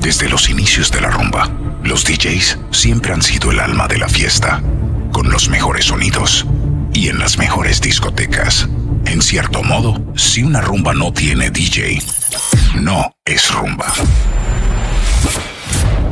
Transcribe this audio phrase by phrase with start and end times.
[0.00, 1.50] Desde los inicios de la rumba,
[1.84, 4.62] los DJs siempre han sido el alma de la fiesta,
[5.12, 6.46] con los mejores sonidos
[6.94, 8.66] y en las mejores discotecas.
[9.04, 12.02] En cierto modo, si una rumba no tiene DJ,
[12.80, 13.92] no es rumba.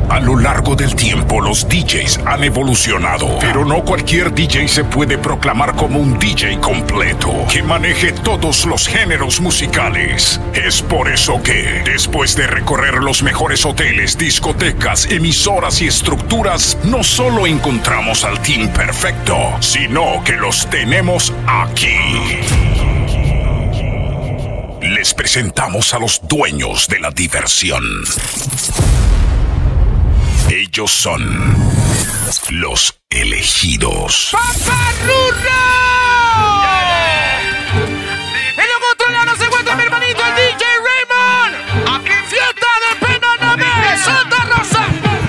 [0.09, 5.19] A lo largo del tiempo los DJs han evolucionado, pero no cualquier DJ se puede
[5.19, 10.41] proclamar como un DJ completo, que maneje todos los géneros musicales.
[10.53, 17.03] Es por eso que, después de recorrer los mejores hoteles, discotecas, emisoras y estructuras, no
[17.03, 22.39] solo encontramos al team perfecto, sino que los tenemos aquí.
[24.81, 27.83] Les presentamos a los dueños de la diversión.
[30.49, 31.55] Ellos son
[32.49, 34.29] los elegidos.
[34.31, 35.49] ¡Paparrurro!
[38.57, 41.55] En lo controlado se encuentra mi hermanito, el DJ Raymond.
[41.87, 44.87] Aquí fiesta de Penaname, Santa Rosa.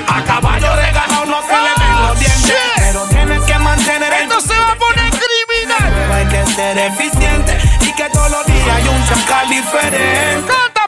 [0.09, 2.56] A caballo de ganado no se le ven los dientes.
[2.77, 6.12] Pero tienes que mantener el Esto se va a poner criminal.
[6.12, 10.80] Hay que ser eficiente y que todos los días hay un chacal diferente.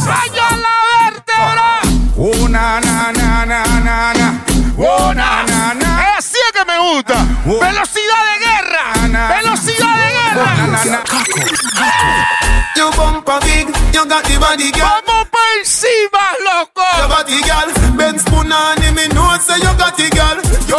[0.06, 1.70] ¡Vaya la vértebra!
[2.16, 4.44] Oh na na na na na na.
[4.78, 6.10] Oh na na na.
[6.10, 7.16] Es así que me gusta.
[7.44, 8.84] Velocidad de guerra.
[9.02, 9.28] Na, na.
[9.28, 10.90] Velocidad de Na na guerra.
[10.90, 11.00] na.
[12.76, 14.88] You bumper big, you got the body girl.
[15.06, 17.08] Vamos por encima, Your loco.
[17.08, 17.68] body girl.
[17.96, 20.36] Ben spoon on him, me know say you got the girl.
[20.66, 20.78] You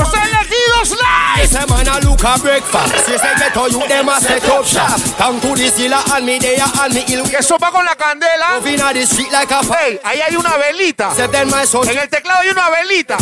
[2.25, 6.01] a breakfast Say say get you them a set up shop Come to the zilla
[6.13, 8.57] and me there and me ill Que sopa con la candela.
[8.57, 11.11] Moving on the street like a Hey, ahí hay una velita.
[11.17, 13.17] En el teclado hay una velita.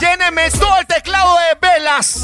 [0.00, 2.22] Lléneme todo el teclado de velas.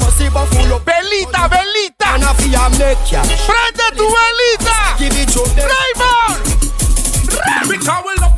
[0.85, 2.17] Velita, velita.
[2.17, 4.95] Prende tu velita.
[4.97, 6.55] Give it to them Raymond.
[7.67, 8.35] Because we love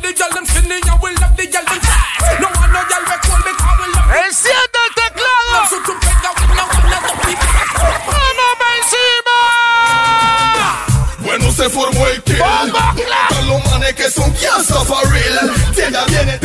[11.68, 12.38] se formó el kill.
[12.38, 13.30] Bomba clap.
[13.30, 15.52] Están los manes que son cancer for real.
[15.74, 16.38] Tienda viene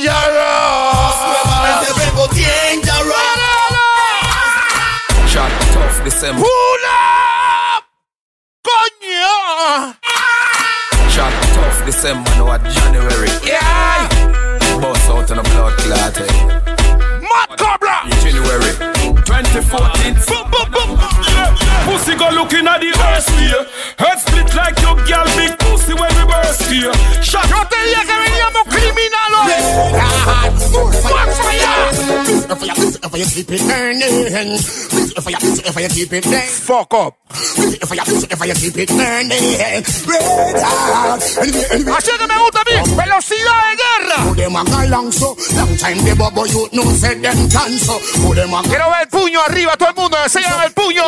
[0.00, 3.14] Nuevamente vengo Dangerous.
[5.26, 6.44] Shot tough December.
[6.44, 7.82] ¡Una!
[8.62, 9.96] ¡Coño!
[11.08, 12.36] Shot tough December.
[12.36, 13.30] No at January.
[13.44, 14.08] Yeah.
[14.80, 16.16] Bust out on a blood clot.
[16.20, 16.26] eh.
[17.20, 18.02] Mad Cobra.
[18.22, 18.72] January
[19.52, 20.14] 2014.
[20.14, 20.90] Boom, boom, boom.
[21.86, 23.66] Pussy go looking at the worst here.
[23.98, 26.94] Head split like your girl, big pussy when we burst here.
[27.22, 29.10] Shot Yo te dije que veníamos criminales.
[30.70, 31.30] ¡Fuck
[33.10, 35.36] for you keep it burning If you,
[35.66, 37.18] if you keep it burning Fuck up.
[37.30, 42.74] If you, if you keep it burning Red hot Así que me gusta a mí.
[42.96, 44.16] Velocidad de guerra.
[44.28, 47.98] Put them a long so Long time the bubble you know say them can so
[48.22, 49.08] Put them a Quiero ver el
[49.44, 50.16] arriba, todo el mundo.
[50.22, 51.04] Enseñan el puño.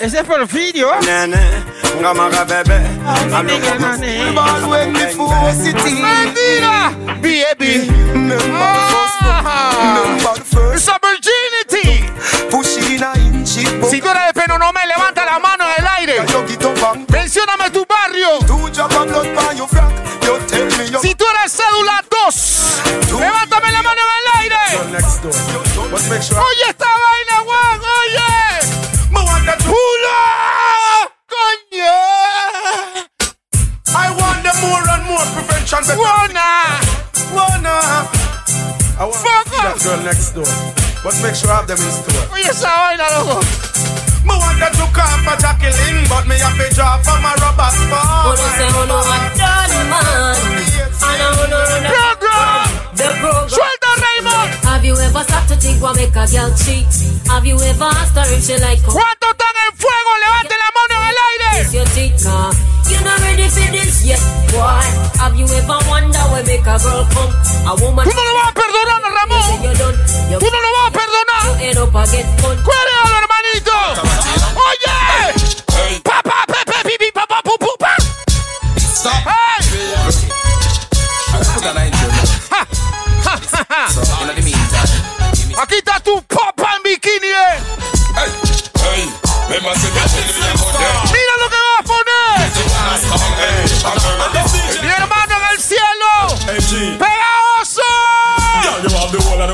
[0.00, 0.90] Ese es Porfirio.
[6.02, 6.92] Mentira.
[7.20, 7.88] Baby.
[8.52, 9.72] Ah.
[10.74, 12.04] It's a virginity.
[13.88, 16.20] Si tú eres de peno, no me levanta la mano en el aire.
[17.08, 18.38] Mencióname tu barrio.
[21.00, 22.82] Si tú eres cédula 2,
[23.20, 24.56] levántame la mano en el aire.
[26.36, 26.74] Oye
[58.92, 60.10] Cuánto están en fuego?
[60.24, 61.68] Levanten la mano en el aire.
[68.00, 69.42] Tú no lo vas a perdonar, Ramón.
[70.38, 71.42] Tú no lo vas a perdonar.
[72.64, 72.86] ¡Cuál
[73.22, 73.72] hermanito!
[74.68, 76.00] ¡Oye!
[76.02, 77.94] ¡Papá, pepe, pipi, papá, pu, pu, pa!
[79.26, 79.60] ¡Hey!
[85.58, 86.55] Aquí está tu pop.
[91.12, 92.38] Mira lo que va a poner.
[94.82, 96.10] Mi hermano en el cielo.
[96.98, 97.82] Pegajoso.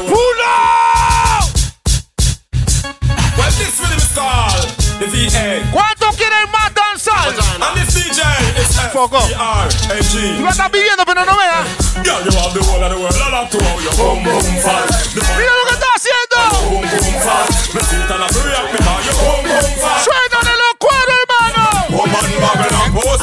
[0.02, 0.52] ¡Pulo!
[5.72, 7.32] ¿Cuánto quieren más danzar?
[8.92, 9.18] Foco.
[10.36, 11.66] Tú lo estás viviendo, pero no veas.
[15.38, 16.36] Mira lo que está haciendo.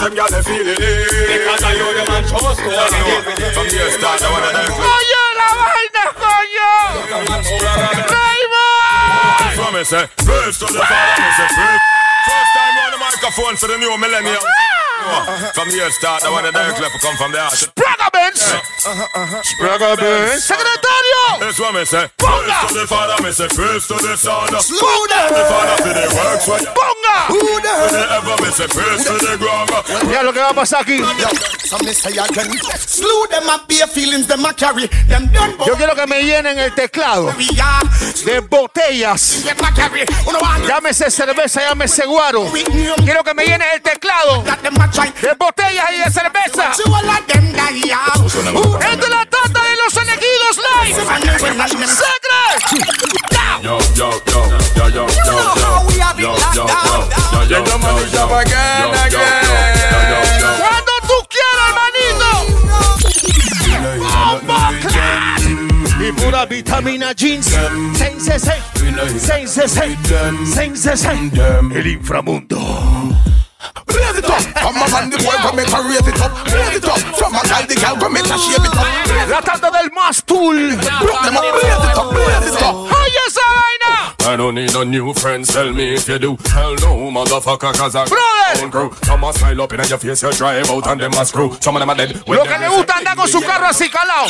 [0.10, 0.78] them girls they feel it.
[0.80, 3.22] Because I know them and chose to I know.
[3.54, 4.74] From start, I wanna dance.
[4.74, 6.70] Coño, la vaina, coño.
[8.10, 9.54] Raymond.
[9.56, 11.84] So me say, praise to the Father, me say praise.
[12.26, 14.42] First time on the microphone for the new millennium.
[15.54, 17.56] From here start, the one that don't clap come from the heart.
[17.56, 18.40] Spraga Benz.
[19.48, 20.44] Spraga Benz.
[20.44, 21.40] Secretario.
[21.40, 22.08] That's what me say.
[22.18, 24.48] Praise to the Father, me say, praise to the Son.
[24.60, 25.32] Slow down.
[25.32, 26.72] The Father for the works for you.
[26.76, 27.18] Ponga.
[27.32, 29.70] Whenever me say, praise to the ground.
[30.08, 31.00] Mira lo que va a pasar aquí.
[32.88, 34.88] Slew them up bare feelings, them a carry.
[35.08, 37.34] Them done Yo quiero que me llenen el teclado
[38.26, 39.44] de botellas.
[40.68, 42.52] Llámese cerveza, llámese guaro.
[43.04, 44.44] Quiero que me llenes el teclado
[45.22, 46.72] de botellas y de cerveza.
[46.72, 46.86] Es
[49.10, 50.98] la tanda de los elegidos live.
[53.62, 54.42] Yo, yo, yo,
[54.76, 58.64] yo, yo, yo, yo, yo, yo, yo, yo, yo, yo,
[59.10, 59.20] yo,
[60.58, 62.30] Cuando tú quieras, hermanito.
[66.00, 67.54] Y pura vitamina jeans.
[71.74, 72.58] El inframundo.
[73.88, 74.42] Raise it up.
[74.64, 76.32] From a man, the boy go make her raise it up.
[76.48, 77.00] Raise it up.
[77.18, 79.30] From a guy, the girl go make her shave it up.
[79.30, 80.76] La tanda del Mastul.
[80.80, 81.44] Broke them up.
[81.44, 82.14] Raise it up.
[82.14, 82.76] Raise it up.
[82.76, 84.16] Oye esa vaina.
[84.32, 86.38] I don't need no new friends, tell me if you do.
[86.54, 88.64] Hell no, motherfucker, cause I Brother.
[88.64, 88.94] own crew.
[89.04, 91.58] Some a smile up in your face, you drive out and them a screw.
[91.60, 92.22] Some of them are dead.
[92.28, 94.28] Lo que le gusta andar con su carro así calado.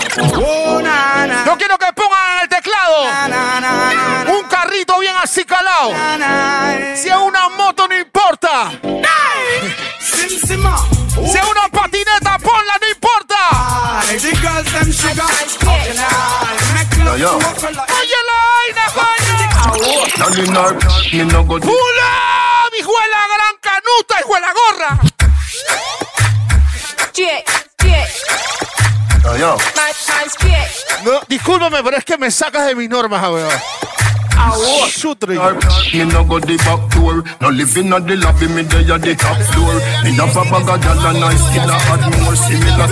[1.46, 5.92] Yo quiero que pongan en el teclado un carrito bien así calado.
[6.96, 8.72] Si es una moto, no importa.
[11.31, 13.36] Si es una patineta, ponla, no importa.
[18.00, 19.36] Oye la vaina, coño.
[21.66, 22.12] ¡Pula!
[22.72, 25.00] ¡Mi juela gran canuta, hijo de la gorra!
[31.04, 33.50] No, discúlpame, pero es que me sacas de mis normas, weón.
[35.94, 37.24] Me no go the back door.
[37.41, 39.75] No living on the lobby, me there at the top floor.
[40.03, 42.88] Me have a bag of gal and I still a add more similar.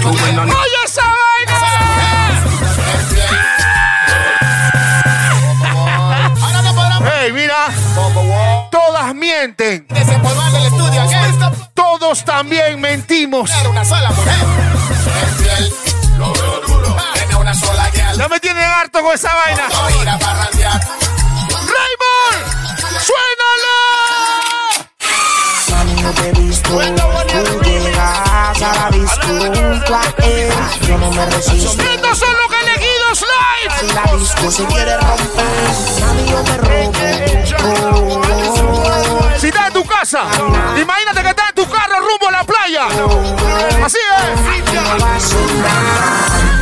[7.03, 7.69] ¡Hey, mira!
[8.71, 9.87] Todas mienten.
[11.73, 13.51] Todos también mentimos.
[18.17, 19.69] Ya me tienen harto con esa vaina.
[23.07, 23.77] ¡Suénalo!
[25.71, 26.69] Mami, no te he visto.
[26.69, 30.51] Tú llegas a la disco junto a él.
[30.81, 31.81] Yo no me resisto.
[31.81, 33.73] Estos son los elegidos live.
[33.79, 35.71] Si la disco se quiere romper,
[36.01, 36.99] mami, yo me rompo.
[39.39, 40.23] Si estás en tu casa,
[40.75, 42.87] imagínate que estás en tu carro rumbo a la playa.
[43.85, 44.39] Así es.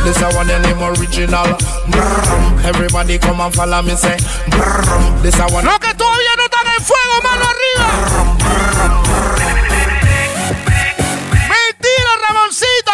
[0.04, 1.56] This a one name original.
[2.64, 4.16] Everybody come and follow me say.
[5.22, 5.66] This a one.
[5.80, 5.94] Que
[11.48, 12.92] Mentira, Ramoncito.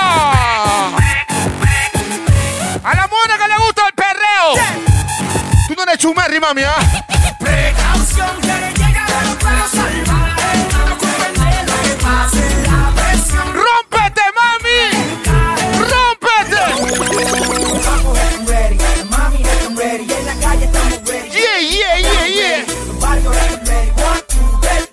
[2.85, 4.55] A la mujer que le gusta el perreo.
[5.69, 6.77] Tú no eres chumerri, mami, ¿ah?
[7.39, 9.37] Precaución que le llega de los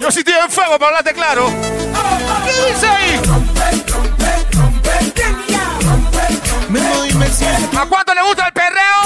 [0.09, 1.45] Yo sí estoy en fuego para hablarte claro.
[2.43, 3.21] ¿Qué dice ahí?
[7.77, 9.01] ¿A cuánto le gusta el perreo?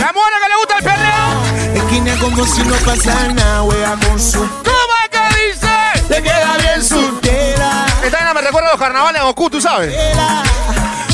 [0.00, 1.84] ¿La mujer que le gusta el perreo?
[1.84, 4.38] Esquina como si no pasara nada, wea con su.
[4.38, 5.68] ¿Cómo es que dice?
[6.08, 7.84] Le queda bien soltera.
[8.02, 9.94] Esta vaina me recuerda a los carnavales en Goku, tú sabes.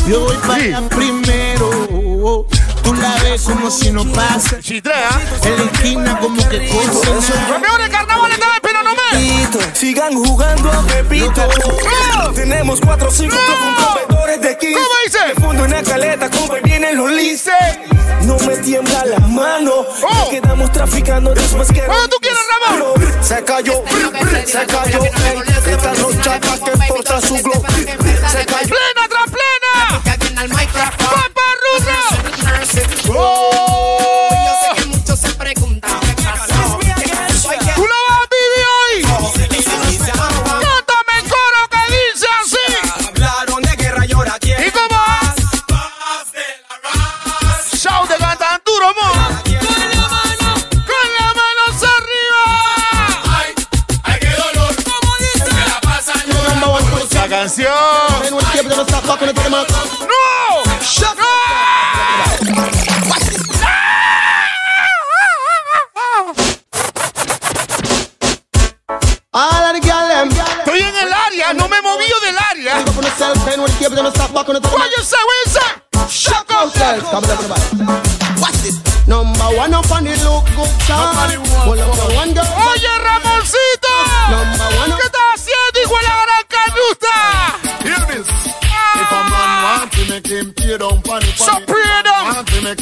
[0.07, 2.47] Yo voy para allá primero.
[2.85, 4.61] Tú la ves como si no pasa.
[4.61, 5.11] Chitrea.
[5.43, 7.11] En la esquina como que cosa.
[7.51, 8.39] Los mejores carnavales
[9.73, 11.49] Sigan jugando a Pepito.
[12.35, 14.27] Tenemos cuatro o cinco ¡No!
[14.27, 14.75] de 15.
[14.75, 15.19] ¿Cómo dice?
[15.29, 17.55] De fondo en la caleta, compa, y vienen los lices.
[18.23, 19.87] No me tiembla la mano.
[20.03, 20.31] Oh.
[20.31, 21.83] Quedamos traficando después que.
[21.83, 23.23] Cuando tú quieras, Ramón.
[23.23, 23.83] Se cayó,
[24.45, 25.05] se cayó.
[25.67, 27.65] Esta noche que porta su glow.
[28.31, 28.69] Se cayó.
[28.69, 30.03] ¡Plena tras plena!
[30.99, 31.43] ¡Papa
[31.79, 33.13] Ruta!
[33.17, 33.68] ¡Oh!
[57.49, 57.73] Canción.
[60.01, 60.19] ¡No!
[70.09, 70.31] Them.
[70.31, 72.79] Estoy en el área, no me he movido del área.
[72.81, 74.61] Up on the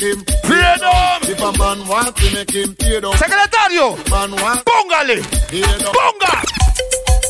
[0.01, 0.25] make him
[0.81, 1.21] down.
[1.23, 5.23] If a man want to make him down Secretario, Man want póngale.
[5.93, 6.43] Ponga.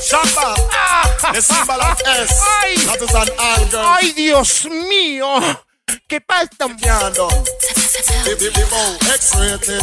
[0.00, 1.32] Samba Ah.
[1.32, 2.74] The symbol of S Ay.
[2.86, 5.40] That is an all girl Ay, Dios mío.
[6.08, 6.68] ¿Qué pasa?
[8.26, 9.82] People X-rated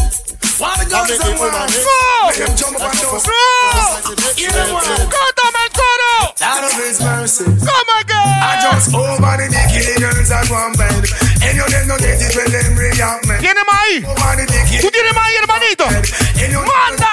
[0.60, 1.72] Why the I girls make want?
[2.36, 3.22] them jump up and down.
[5.94, 6.34] Coro.
[6.42, 7.46] Out of his mercy.
[7.46, 8.62] Come I again.
[8.62, 11.06] just over the bikini girls at one bed.
[11.44, 13.38] And you them no get it when them react me.
[13.40, 14.02] ¿Tiene ahí?
[14.82, 15.86] ¿Tú tienes más ahí, hermanito?
[16.66, 17.12] Manda.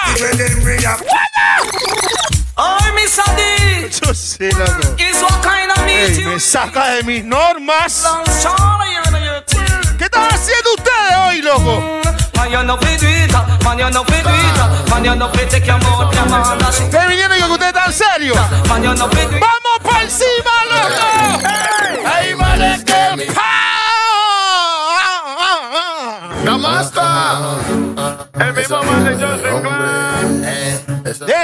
[2.56, 3.88] Ay, mi Sandy.
[3.90, 4.96] Yo sé, loco.
[4.98, 8.04] Is what kind of meat me you saca de mis normas.
[9.98, 12.00] ¿Qué están haciendo ustedes hoy, loco?
[12.40, 13.30] Man, you know fi do it,
[13.62, 16.58] man, you know fi do it, man, you know fi take your mouth, your man,
[16.58, 16.86] dash it.
[16.86, 17.48] Ustedes vinieron y que
[18.66, 19.42] man, you know fi do it.
[19.42, 21.04] ¡Vamos para encima, loco!
[22.08, 23.60] ¡Ahí vale que pa!
[28.40, 30.44] El mismo man de Joseph Clan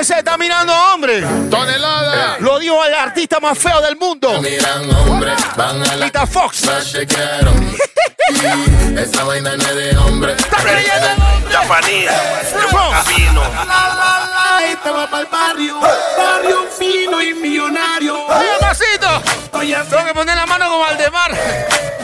[0.00, 1.21] Ese está mirando hombre.
[1.50, 4.41] Tonelada Lo dijo el artista más feo del mundo.
[4.41, 6.62] Miran hombres, van a la Rita Fox.
[8.99, 10.33] esa vaina no es de hombre.
[10.33, 11.09] ¿Está creyendo?
[13.16, 13.42] Vino.
[14.68, 15.80] Estaba para el barrio.
[15.80, 18.26] Barrio fino y millonario.
[18.26, 19.23] Oye, masito.
[19.52, 21.30] Oye, Tengo que poner la mano como Aldemar.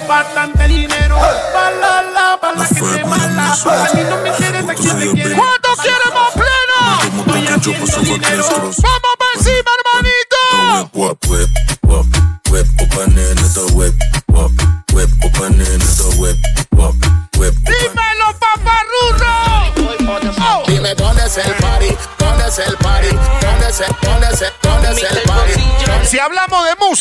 [0.08, 1.16] bastante dinero.
[1.52, 3.52] Pa' la la, pa' la gente mala.
[3.52, 5.34] A mí no me interesa quién te quiere.
[5.36, 7.34] ¿Cuánto quiere más pleno?
[7.34, 8.44] Estoy haciendo dinero.
[8.48, 9.16] ¡Vamos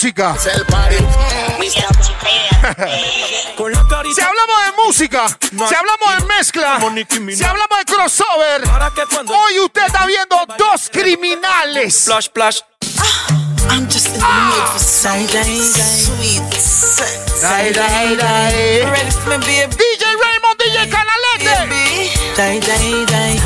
[0.01, 0.95] música, es el party.
[4.15, 8.63] Si hablamos de música, si hablamos de mezcla, si hablamos de crossover,
[9.27, 11.95] hoy usted está viendo dos criminales.
[11.95, 12.61] splash, splash.
[13.69, 17.41] I'm just in the mood for some sweet sex.
[17.41, 18.83] Dai, dai, dai.
[18.89, 19.75] Ready for me, baby?
[19.77, 21.69] DJ Raymond, DJ Canalete,
[22.35, 23.39] Die, die, die.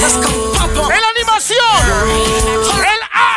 [0.00, 2.67] Let's go, pop en la animación,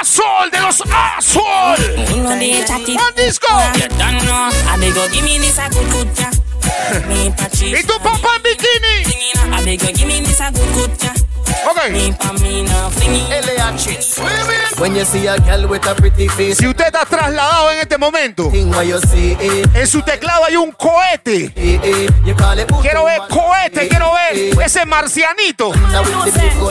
[0.02, 2.16] el Azul de los Azul.
[2.16, 2.96] You know they chatty.
[2.96, 3.48] One disco.
[3.76, 4.50] You don't know.
[4.68, 6.30] I beg you, give me this a good good ja.
[7.08, 7.76] Me patchy.
[7.76, 9.56] Y tu papá en bikini.
[9.56, 11.31] I beg you, give me this a good good ja.
[11.70, 11.90] Ok.
[11.92, 13.22] Me pa me no flingy.
[14.78, 17.98] When you see a girl with a pretty face, Si usted está trasladado en este
[17.98, 19.38] momento, thing what you see,
[19.74, 21.54] en su teclado hay un cohete.
[22.26, 25.72] you call it Quiero ver cohete, quiero ver ese marcianito.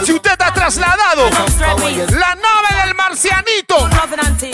[0.05, 3.89] Si usted está trasladado, la nave del marcianito.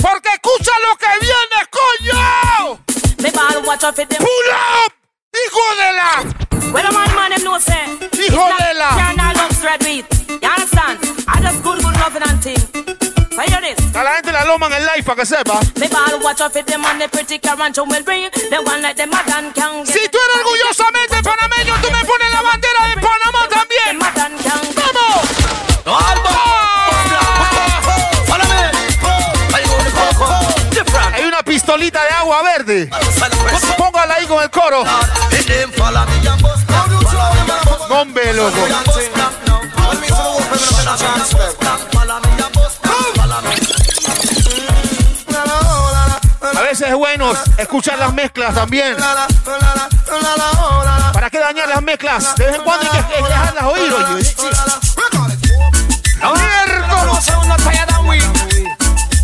[0.02, 2.80] Porque escucha lo que viene, coño.
[4.18, 4.50] Pull
[4.84, 4.95] up,
[5.44, 7.86] hijo de la, Well, man, man, them know say.
[8.12, 8.90] hijo de la.
[9.34, 10.04] Love straight.
[10.42, 10.98] You understand?
[11.28, 12.58] I just good, good loving and thing.
[13.34, 13.76] So hear this.
[13.94, 15.60] A la gente la loma en el live para que sepa.
[15.78, 18.30] Me ball watch out for them and the pretty carancho will bring.
[18.50, 19.92] The one like them madan can get.
[19.94, 23.98] Si tú eres orgullosamente panameño, tú me pones la bandera de Panamá también.
[23.98, 25.84] Madan can get.
[25.84, 26.45] ¡Vamos!
[31.76, 32.90] Pistolita de agua verde.
[33.76, 34.84] Póngala ahí con el coro.
[37.90, 38.56] Hombre, loco.
[46.54, 48.96] A veces es bueno escuchar las mezclas también.
[51.12, 52.34] ¿Para qué dañar las mezclas?
[52.36, 54.34] De vez en cuando hay que dejarlas oír, oye.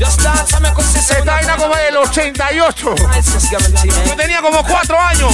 [0.03, 0.45] Esta
[1.25, 2.95] vaina como del 88.
[4.07, 5.33] Yo tenía como 4 años.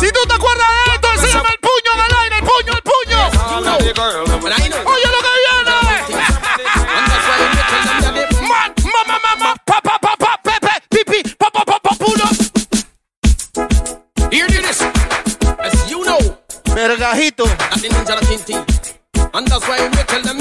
[0.00, 2.82] Si tú te acuerdas de esto, enséñame el puño en el aire, el puño, el
[2.82, 3.18] puño.
[4.84, 5.72] Oye lo que viene.
[8.48, 11.94] Man, ma, ma, ma, ma, pa, pa, pa, pa, pepe, pipi, pa, pa, pa, pa,
[11.96, 12.26] pulo.
[14.30, 14.80] Here it is.
[15.58, 16.18] As you know,
[16.64, 17.46] Vergajito.
[19.34, 20.38] And that's why we tell them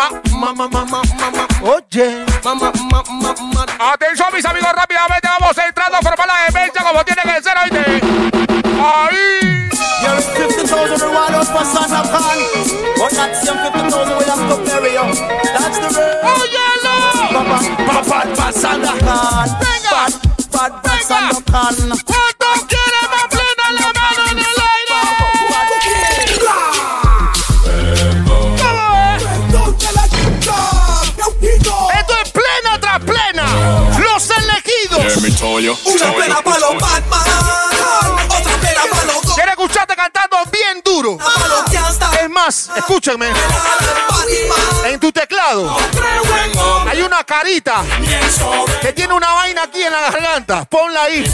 [0.00, 1.44] you're the ma, ma, ma, ma, ma, ma, ma.
[1.62, 2.24] Oye.
[2.44, 3.92] Ma, ma, ma, ma, ma.
[3.92, 8.00] Atención, mis amigos, rápidamente vamos entrando a formar la defensa como tiene que ser, oíste.
[8.80, 9.68] Ahí.
[10.02, 12.38] You're 50,000 reward up for son of Khan.
[12.96, 14.56] But that same 50,000 we have to
[14.88, 15.04] you.
[15.52, 16.16] That's the way.
[16.24, 16.94] Óyelo.
[17.86, 19.48] Bad, bad, bad son of Khan.
[19.60, 20.12] Bad,
[20.50, 21.76] bad, bad son of Khan.
[21.76, 22.49] ¿Cuántos quieren
[35.84, 37.20] Una plena para los Batman.
[38.28, 39.34] Otra plena para los dos.
[39.34, 41.18] Quiero escucharte cantando bien duro.
[41.18, 43.30] Los Es más, escúchame.
[44.84, 45.76] En tu teclado
[46.88, 47.82] hay una carita
[48.80, 50.64] que tiene una vaina aquí en la garganta.
[50.64, 51.24] Ponla ahí.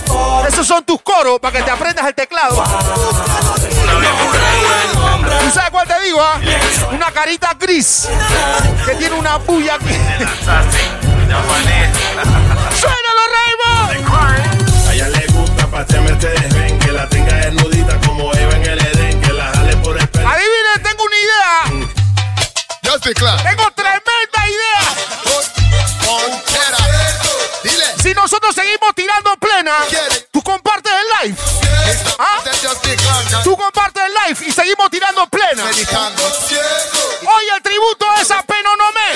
[0.48, 2.62] Esos son tus coros para que te aprendas el teclado.
[5.40, 6.20] ¿Tú sabes cuál te digo?
[6.20, 6.38] ah?
[6.92, 8.08] Una carita gris
[8.84, 9.94] que tiene una bulla aquí.
[12.78, 13.85] ¡Suénalo, Raymond!
[15.76, 19.20] A ella le gusta pasearme desven, que la tenga desnudita como Eva en el Edén,
[19.20, 20.28] que la jale por el pelo.
[20.28, 21.64] Adivinen, tengo una idea.
[22.82, 23.42] Yo estoy claro.
[23.42, 24.94] Tengo tremenda idea.
[27.62, 27.84] Dile.
[28.02, 29.74] Si nosotros seguimos tirando en plena,
[30.30, 31.38] tú compartes el live.
[32.18, 32.42] ¿Ah?
[33.44, 35.64] Tú compartes el live y seguimos tirando en plena.
[35.64, 35.80] Oye,
[37.54, 39.14] el tributo a esa pena no me.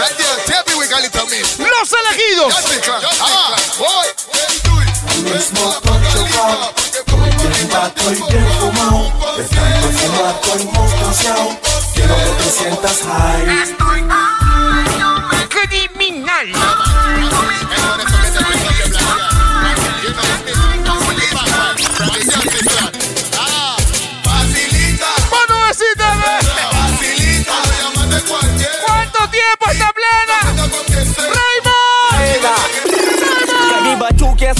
[1.59, 2.55] Los elegidos.
[5.41, 5.90] Ya
[7.97, 9.13] estoy bien fumado.
[9.37, 11.49] De tanto fumar estoy monstruoseado.
[11.95, 13.77] Quiero que te sientas high.
[13.77, 14.20] Criminal.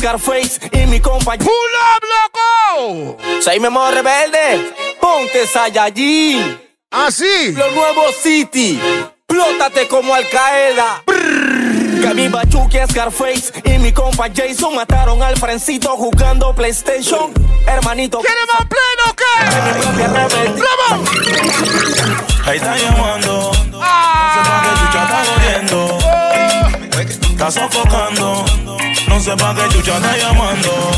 [0.01, 1.45] Scarface y mi compañero.
[1.45, 3.19] ¡Pull up, loco!
[3.43, 4.73] Soy Memo Rebelde.
[4.99, 6.59] Ponte Saiyajin.
[6.91, 7.53] ¿Ah, sí?
[7.53, 8.81] Lo nuevo City.
[9.27, 11.03] Plótate como Al Qaeda.
[11.07, 17.35] Que mi Bachuki Scarface y mi compa Jason mataron al Frencito jugando PlayStation.
[17.67, 18.21] Hermanito.
[18.21, 19.25] ¿Quieres más pleno o qué?
[19.67, 20.63] Mi propia rebelde.
[22.47, 23.53] Ahí está llamando.
[23.71, 25.99] No sé qué chucha está jodiendo.
[27.33, 28.80] Está sofocando.
[29.21, 30.93] No sé pa' qué chucha está llamando.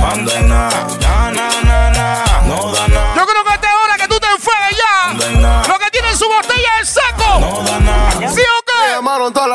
[0.00, 2.24] Manda nada, na, na, na, na.
[2.48, 3.14] No da nada.
[3.14, 5.12] Yo creo que esta es hora que tú te enfuegues ya.
[5.12, 5.68] No da nada.
[5.68, 7.38] Lo que tiene en su botella es seco.
[7.38, 8.28] No da nada.
[8.34, 8.94] ¿Sí o qué?
[8.96, 9.46] llamaron toda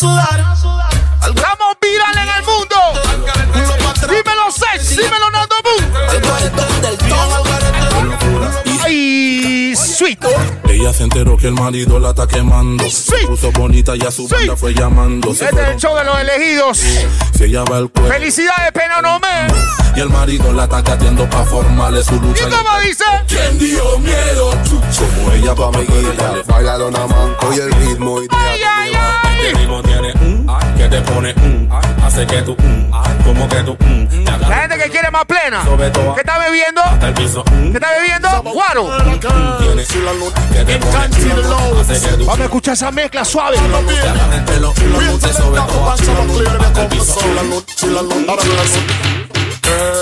[0.00, 0.40] sudar.
[1.20, 2.76] Estamos virales en el mundo.
[4.08, 5.56] Dímelo, Sex, dímelo, Nando
[8.82, 10.69] Ay, sweet.
[10.80, 12.88] Ella se enteró que el marido la está quemando.
[12.88, 15.34] Se puso bonita y a su banda fue llamando.
[15.34, 16.78] Se Este es el show de los elegidos.
[16.78, 18.10] Se ella va al cuerpo.
[18.10, 19.28] Felicidades, pena no me.
[19.94, 22.44] Y el marido la está cateando pa' formarle su ¿Y lucha.
[22.48, 23.04] cómo dice?
[23.28, 24.50] ¿Quién dio miedo?
[24.98, 26.42] Como ella pa' pedirle.
[26.46, 29.38] Bailalo nada más, oye el ritmo y Ay, ay, ay.
[29.46, 30.46] Este ritmo tiene un
[30.78, 31.68] que te pone un
[32.02, 32.90] hace que tú un
[33.24, 34.08] como que tú un
[34.80, 35.62] que quiere más plena.
[36.14, 36.82] ¿Qué está bebiendo?
[37.70, 38.42] ¿Qué está bebiendo?
[38.52, 38.88] Guaro.
[42.26, 43.56] Vamos a escuchar esa mezcla suave.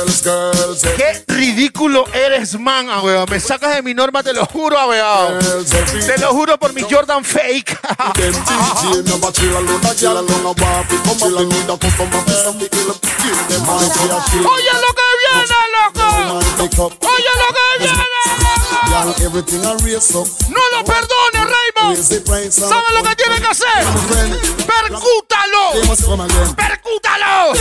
[0.07, 0.50] Piso
[0.96, 2.07] Qué ridículo.
[2.12, 3.26] eres, man, ah, weón.
[3.31, 5.38] Me sacas de mi norma, te lo juro, ah, weón.
[6.07, 7.78] Te lo juro por mi Jordan fake.
[8.09, 8.50] Oye lo
[14.94, 16.07] que viene, loco.
[17.07, 18.09] Oye lo que viene.
[20.48, 22.52] No lo perdone, Raymond.
[22.52, 23.87] ¿Sabe lo que tiene que hacer?
[24.66, 25.62] Percútalo.
[26.57, 27.54] Percútalo.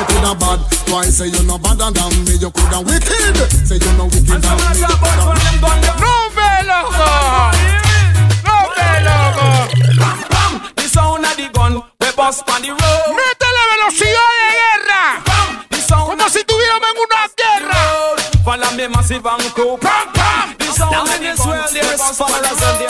[0.00, 1.92] You coulda bad, why say you no than
[2.24, 2.32] me?
[2.40, 3.36] You coulda wicked,
[3.68, 4.80] say you no wicked than me.
[4.80, 7.04] No ve loco,
[8.48, 9.68] no ve loco.
[10.72, 13.12] The sound of the gun, we bust on the road.
[13.12, 15.04] Métele velocidad de guerra,
[16.06, 17.82] como si tuviéramos en una guerra.
[18.42, 19.76] Follow me massive and cool.
[19.76, 20.56] Pam pam.
[20.56, 22.38] The sound of the gun, we bust on the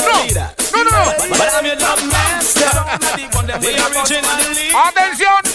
[0.06, 0.30] road.
[0.72, 1.10] No, no, no.
[4.86, 5.49] Atención.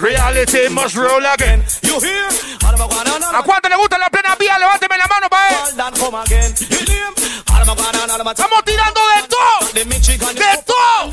[0.00, 1.62] Reality must roll again.
[1.82, 2.28] You hear?
[3.34, 4.58] ¿A cuánto le gusta la plena vía?
[4.58, 5.54] Levánteme la mano para él.
[8.30, 9.58] Estamos tirando de todo.
[10.34, 11.10] De todo.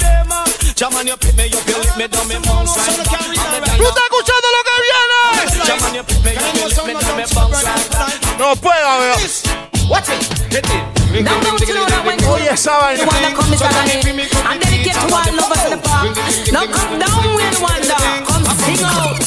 [3.78, 5.19] ¿Tú estás escuchando lo que viene?
[8.38, 8.89] No puedo,
[14.46, 16.13] I'm dedicated to all lovers in the park.
[16.54, 17.98] Now come down with wonder.
[18.30, 19.18] Come sing out.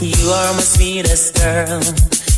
[0.00, 1.82] You are my sweetest girl.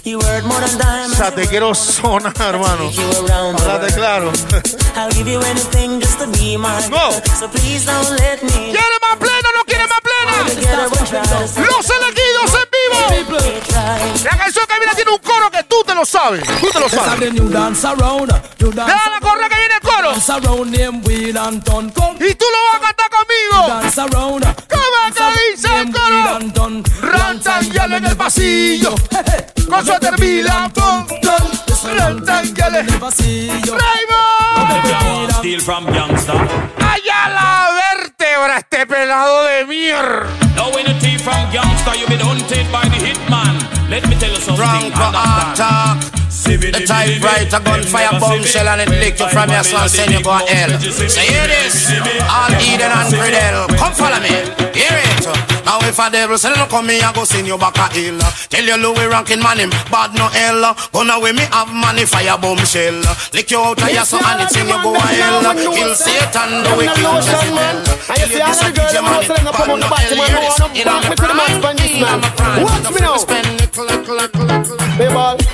[0.03, 1.17] You worth more than O diamonds.
[1.17, 2.91] sea, te quiero sonar, hermano.
[2.91, 4.33] Háblate claro.
[4.97, 6.91] I'll give you anything just to be mine.
[6.91, 7.13] No.
[7.39, 8.73] So please don't let me.
[8.75, 10.33] ¿Quiere más plena o no quiere más plena?
[11.71, 12.74] Los elegidos en.
[14.25, 16.43] La canción que viene tiene un coro que tú te lo sabes.
[16.61, 17.21] Tú te lo sabes.
[18.87, 20.13] Deja la correa que viene el coro.
[22.21, 23.69] Y tú lo vas a cantar conmigo.
[23.81, 24.45] dance around.
[24.69, 26.39] ¿Cómo que dice el coro?
[27.03, 28.95] Rantangueale en el pasillo.
[29.69, 30.71] Con su termila.
[30.75, 31.97] Pum, pum.
[31.97, 32.81] Rantangueale.
[32.81, 33.77] el pasillo.
[33.77, 34.44] Raymond.
[35.39, 36.35] Steal from youngster.
[36.79, 40.27] Allá la vértebra este pelado de mierda.
[40.57, 43.59] Now when you thief from youngster, you been hunted by the hitman.
[43.91, 44.93] Let me tell you something.
[44.93, 45.99] Drunk for talk.
[46.45, 50.79] The typewriter gunfire bombshell and it lick you from your son, send you go hell.
[50.79, 51.91] So hear this,
[52.29, 55.25] all Eden and Credel, come follow me, hear it.
[55.65, 58.19] Now if a devil say no come me, I go send you back a hill.
[58.51, 60.75] Tell you Louis ranking man him, bad no hell.
[60.93, 63.01] Gonna with me have money fire bombshell.
[63.33, 65.41] Lick you out of your it's in you go to hell.
[65.55, 67.79] Kill Satan, do it, kill Jezebel.
[68.05, 70.69] Tell you this a DJ man, bad no hell.
[70.75, 71.39] In a prime,
[72.63, 73.17] Watch me now.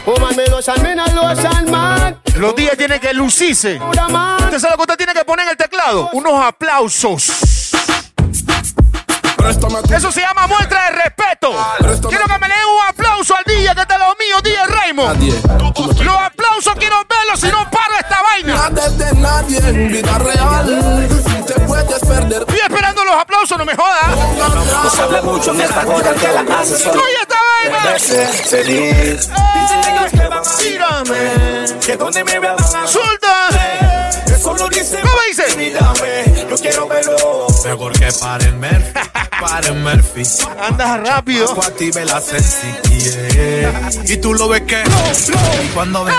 [0.07, 2.19] Woman, me lotion, me no lotion, man.
[2.37, 3.81] Los días tienen que lucirse.
[3.81, 6.11] ¿Usted sabe lo que usted tiene que poner en el teclado?
[6.13, 7.60] Unos aplausos.
[9.49, 11.53] Eso se llama muestra de respeto.
[12.09, 15.23] Quiero que me le den un aplauso al día que está lo mío, día Raymond.
[16.03, 18.55] Los aplausos quiero verlos si no paro esta vaina.
[18.55, 21.09] Nada es de nadie en vida real.
[21.47, 22.41] Te puedes perder.
[22.41, 24.09] Estoy esperando los aplausos, no me jodas.
[24.85, 27.03] No se hable mucho en esta hora que la hace solo.
[27.03, 27.99] Oye esta vaina.
[28.49, 29.31] Feliz.
[30.59, 31.81] Tírame.
[31.85, 33.49] Que donde me vean van a Suelta.
[34.27, 35.01] Eso lo dice.
[35.01, 35.45] ¿Cómo dice?
[37.65, 38.93] Mejor que paren Murphy,
[39.41, 40.23] paren Murphy.
[40.61, 41.53] Andas rápido.
[41.63, 42.23] Active la.
[44.07, 46.15] Y tú lo ves que y cuando ven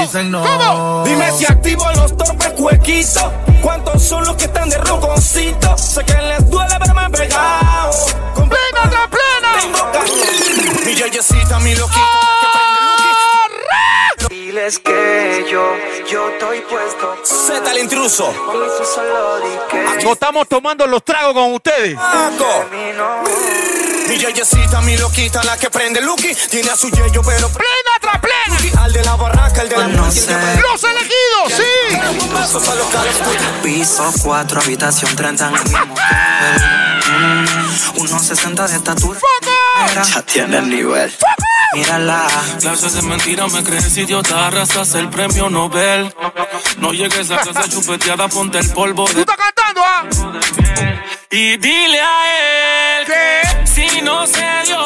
[0.00, 0.42] dicen no.
[0.42, 1.04] ¿Cómo?
[1.04, 3.32] Dime si activo los torpes cuequitos.
[3.62, 5.76] ¿Cuántos son los que están de roconcito?
[5.76, 7.90] Sé que les duele verme pegado.
[8.34, 9.60] Con ¡Plena plena!
[9.60, 12.37] tengo Mi yeyecita, mi loquita.
[14.58, 15.72] Diles que yo,
[16.10, 17.16] yo estoy puesto.
[17.22, 18.34] Z el intruso.
[20.02, 21.96] No estamos tomando los tragos con ustedes.
[24.08, 26.34] Mi yeyecita, mi loquita, la que prende Lucky.
[26.50, 28.82] Tiene a su yeyo, pero ¡Plena plena!
[28.82, 30.36] al de la barraca, el de la No sé.
[30.60, 31.52] ¡Los elegidos!
[31.56, 31.98] ¡Sí!
[33.62, 36.98] Piso 4, habitación 30 en el mismo hotel.
[37.96, 39.20] 1.60 de estatura.
[40.12, 41.14] Ya tiene el nivel.
[41.74, 42.26] Mírala.
[42.60, 46.14] Clases de mentira me crees idiota, arrasas el premio Nobel.
[46.78, 50.04] No llegues a casa chupeteada, ponte el polvo ¿Tú estás cantando, ah?
[51.30, 53.66] Y dile a él ¿Qué?
[53.66, 54.82] si no se dio,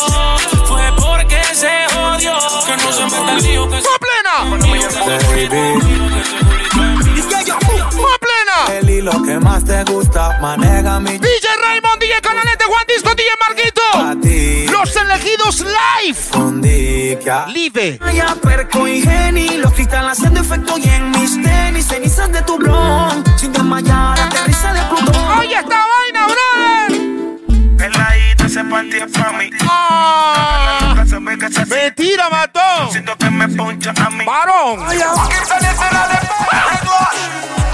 [8.21, 8.79] plena!
[8.79, 13.31] El hilo que más te gusta, maneja mi DJ Raymond, DJ Canalete, Juan Disco, DJ
[13.41, 13.83] Marquito.
[14.21, 14.67] ti.
[14.69, 16.19] Los elegidos live.
[16.33, 17.47] Con dica.
[17.49, 17.99] Live.
[18.15, 22.59] Ya perco y geni, los cristales haciendo efecto y en mis tenis, cenizas de tu
[22.59, 25.23] blon, sin desmayar, aterriza de Plutón
[28.53, 29.33] ese panty es pa'
[29.71, 30.95] Ah.
[31.69, 32.91] Mentira, matón.
[32.91, 34.25] Siento que me poncha a mí.
[34.27, 34.85] Varón.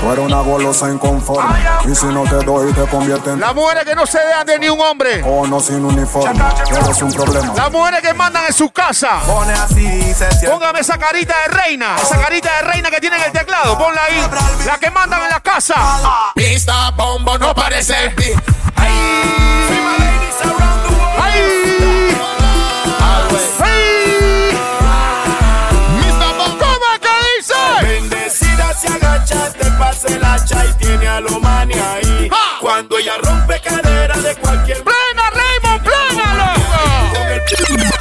[0.01, 1.59] Tú eres una golosa inconforme.
[1.91, 3.41] Y si no te doy, te convierte en.
[3.41, 5.21] Las mujeres que no se dejan de ni un hombre.
[5.27, 6.41] O no sin uniforme.
[6.71, 7.53] Eres un problema.
[7.57, 9.19] Las mujeres que mandan en su casa.
[9.27, 10.15] Pone así,
[10.49, 11.97] Póngame esa carita de reina.
[12.01, 13.77] Esa carita de reina que tiene en el teclado.
[13.77, 14.25] Ponla ahí.
[14.65, 15.75] La que mandan en la casa.
[16.37, 18.15] Pista, bombo, no parece.
[18.77, 19.49] Ay.
[26.59, 27.55] ¿Cómo que dice?
[27.83, 32.31] Bendecida se agacha, te pasa el hacha y tiene a lo ahí.
[32.61, 34.83] Cuando ella rompe cadera de cualquier.
[34.83, 35.83] ¡Plena, Raymond!
[35.83, 36.79] ¡Plena, loco!
[37.13, 37.99] ¡Oh, que shit!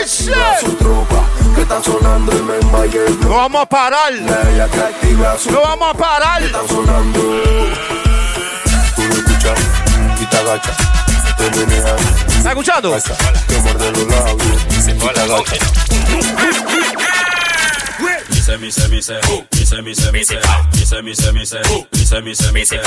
[0.00, 3.10] activa su tropa, que está sonando el Membayer.
[3.22, 4.12] Lo vamos a parar.
[4.12, 6.42] Dile a ella que activa su Lo vamos a parar.
[6.42, 7.20] está sonando.
[8.94, 9.58] Tú lo escuchas
[10.20, 10.99] y te agachas.
[12.36, 12.96] ¿Está escuchando?
[18.50, 19.20] Mise, mise, mise,
[19.52, 20.38] mise, mise, mise, mise,
[21.02, 21.60] mise, mise,
[22.22, 22.78] mise, mise, mise, mise,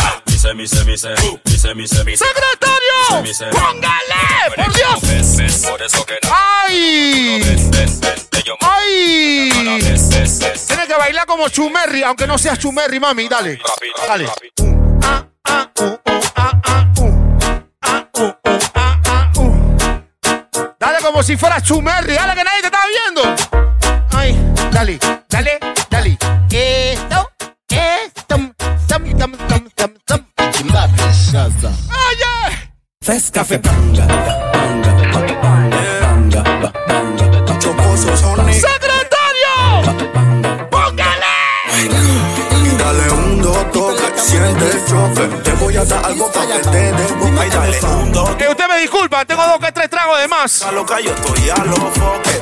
[0.55, 1.09] mise, mise,
[1.45, 2.25] mise, mise, mise.
[2.25, 3.51] ¡Secretario!
[3.51, 4.55] ¡Póngale!
[4.55, 4.99] ¡Por Dios!
[5.69, 7.41] Por eso que ¡Ay!
[8.59, 9.49] ¡Ay!
[10.67, 13.27] Tienes que bailar como Chumerri, aunque no seas Chumerri, mami.
[13.29, 13.59] Dale.
[14.07, 14.27] Dale.
[15.01, 15.92] Ah, ah, uh,
[21.23, 22.15] como si fuera Chumerri.
[22.15, 23.21] Dale que nadie te está viendo.
[24.11, 25.59] Ay, dale, dale,
[25.89, 26.17] dale.
[26.49, 27.31] Esto,
[27.69, 30.27] esto, tam, tam, tam, tam, tam.
[31.33, 32.71] Oye.
[33.01, 38.53] Fes café banga, banga, banga, banga, banga, chocoso Sony.
[38.53, 39.53] ¡Secretario!
[40.69, 41.35] ¡Póngale!
[42.77, 45.27] Dale un dos toques, siente el choque.
[45.43, 48.29] Te voy a dar algo para que te des boca y dale un dos.
[48.83, 50.61] Disculpa, tengo dos que tres tragos de más.
[50.61, 52.41] A lo que yo estoy a los foques.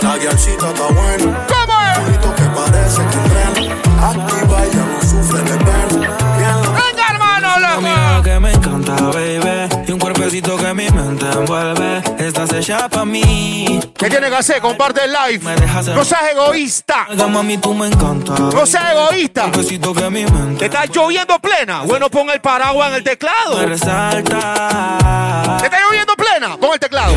[0.00, 1.46] La está buena.
[1.48, 1.98] ¿Cómo es?
[1.98, 3.74] Bonito que parece que entrena.
[4.08, 6.16] Activa y ya no sufre de pena.
[6.38, 8.22] Bien lo Venga, hermano, loco.
[8.22, 9.81] Que me encanta, baby.
[9.92, 12.02] Y un cuerpecito que mi mente envuelve.
[12.18, 13.78] Estás hecha pa' mí.
[13.94, 14.62] ¿Qué tiene que hacer?
[14.62, 15.54] Comparte el live.
[15.94, 17.08] No seas egoísta.
[17.28, 18.32] Mami, tú me encanta.
[18.38, 19.50] No seas egoísta.
[19.52, 21.82] Que mi mente Te está lloviendo plena.
[21.82, 23.58] Bueno, pon el paraguas en el teclado.
[23.58, 25.58] me Te resalta.
[25.62, 26.56] está lloviendo plena.
[26.56, 27.12] Pon el teclado.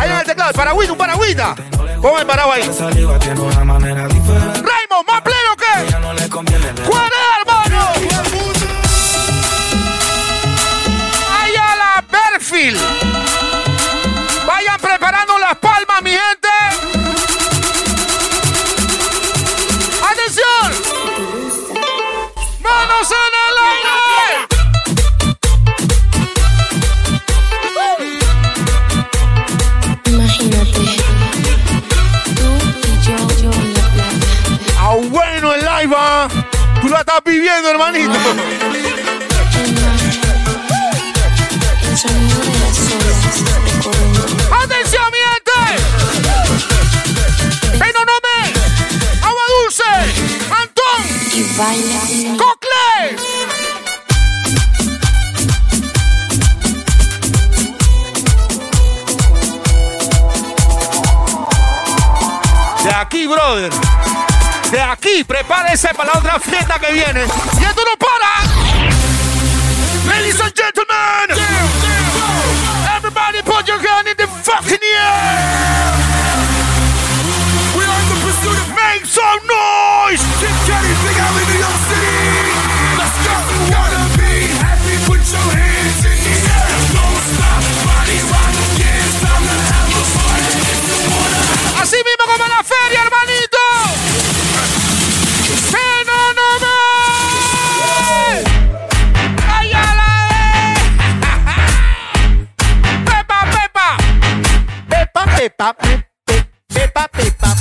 [0.00, 0.48] Ahí en el teclado.
[0.50, 1.54] El paragüita, un paragüita.
[2.00, 2.70] Pon el paraguas ahí.
[4.62, 5.92] Raymond, ¿más pleno que?
[14.46, 16.48] Vayan preparando las palmas, mi gente.
[20.08, 20.72] ¡Atención!
[22.60, 24.46] ¡Manos en el aire!
[30.06, 30.84] Imagínate,
[32.36, 32.48] tú
[32.86, 34.26] y yo, yo en la playa.
[34.78, 36.28] Ah, bueno, el live, ah.
[36.80, 38.12] Tú la estás viviendo, hermanito.
[51.62, 52.00] Baila.
[62.82, 63.70] De aquí, brother.
[64.72, 67.26] De aquí, prepárese para la otra fiesta que viene.
[67.60, 68.42] ¡Y esto no para!
[70.08, 71.30] Ladies and gentlemen!
[72.96, 75.92] Everybody put your hand in the fucking air!
[77.76, 79.41] We are in the pursuit of make some
[105.74, 107.54] Pepa, Pepa,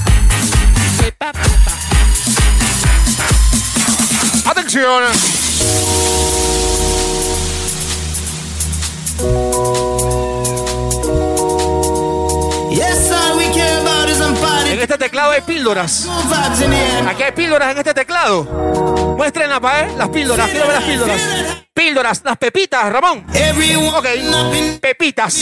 [0.99, 1.71] Pepa, Pepa.
[4.51, 5.03] Atención.
[14.71, 16.07] En este teclado hay píldoras.
[17.07, 18.43] Aquí hay píldoras en este teclado.
[19.17, 20.49] Muéstrenlas para ver las píldoras.
[20.49, 21.21] Quiero ver las píldoras.
[21.73, 23.25] Píldoras, las pepitas, Ramón.
[23.93, 24.07] Ok.
[24.81, 25.35] Pepitas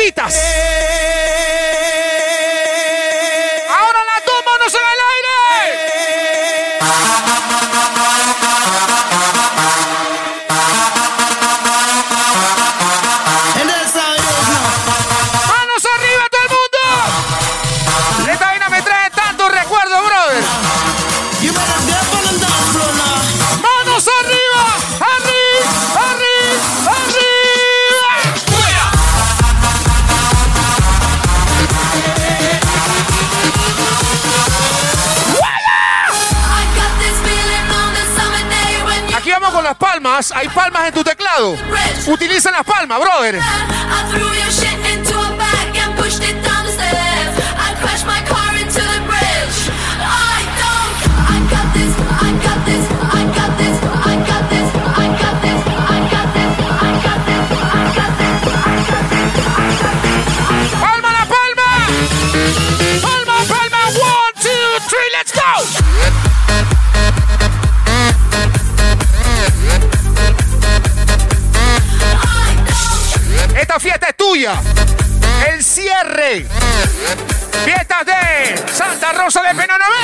[0.00, 0.99] papitas.
[39.70, 41.56] Las palmas, hay palmas en tu teclado.
[42.08, 43.40] Utiliza las palmas, brother.
[73.78, 74.60] Fiesta es tuya.
[75.48, 76.46] El cierre.
[77.64, 80.00] Fiestas de Santa Rosa de Penonové.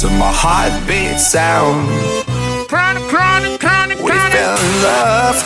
[0.00, 1.88] To my heartbeat sound.
[2.68, 5.44] Cron, cron, cron, We fell in love.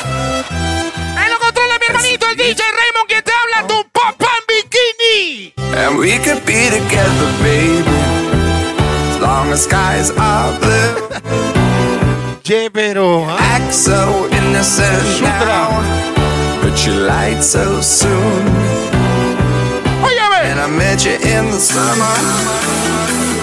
[1.17, 5.53] Ahí lo controla mi hermanito, el DJ Raymond, que te habla tu papá en bikini.
[5.77, 7.85] And we could be together, baby.
[9.11, 11.53] As long as skies are blue.
[12.49, 13.27] Yeah, pero.
[13.27, 15.83] Act so innocent now.
[16.63, 18.47] But you lied so soon.
[20.01, 20.45] Óyeme.
[20.45, 23.36] And I met you in the summer.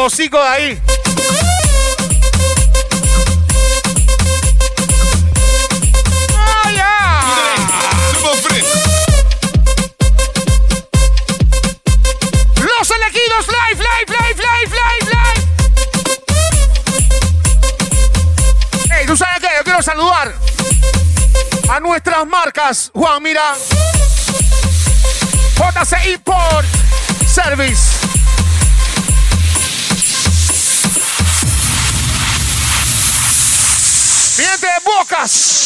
[0.00, 0.82] Tu hocico de ahí.
[6.36, 7.22] ¡Ah!
[8.14, 8.64] Dubbel fris.
[12.56, 15.42] Los elegidos live, live, live, live, live, live.
[18.90, 19.48] Hey, ¿tú sabes qué?
[19.58, 20.34] Yo quiero saludar
[21.68, 22.90] a nuestras marcas.
[22.94, 23.54] Juan, mira.
[25.56, 26.66] JC Import
[27.26, 28.09] Service.
[34.40, 35.60] Pedro é Bocas!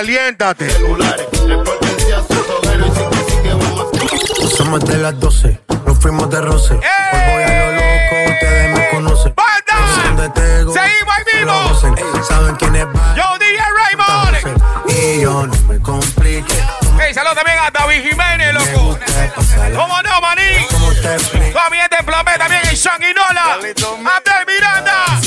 [0.00, 0.66] Caliéntate.
[4.56, 6.72] Somos de las 12, nos fuimos de roce.
[6.72, 9.34] Hoy voy a lo loco, ustedes me conocen.
[9.34, 10.32] ¡Banda!
[10.72, 12.24] Seguimos ahí!
[12.26, 14.88] Saben quién es Yo, DJ Raymond.
[14.88, 16.54] Y yo no me complique.
[16.98, 18.98] Hey, saludos también a David Jiménez, loco.
[19.76, 20.66] ¿Cómo no, maní?
[20.70, 21.60] ¿Cómo te explico?
[22.06, 23.58] Plomé, también en Sanguinola.
[23.58, 25.20] Abdel Miranda.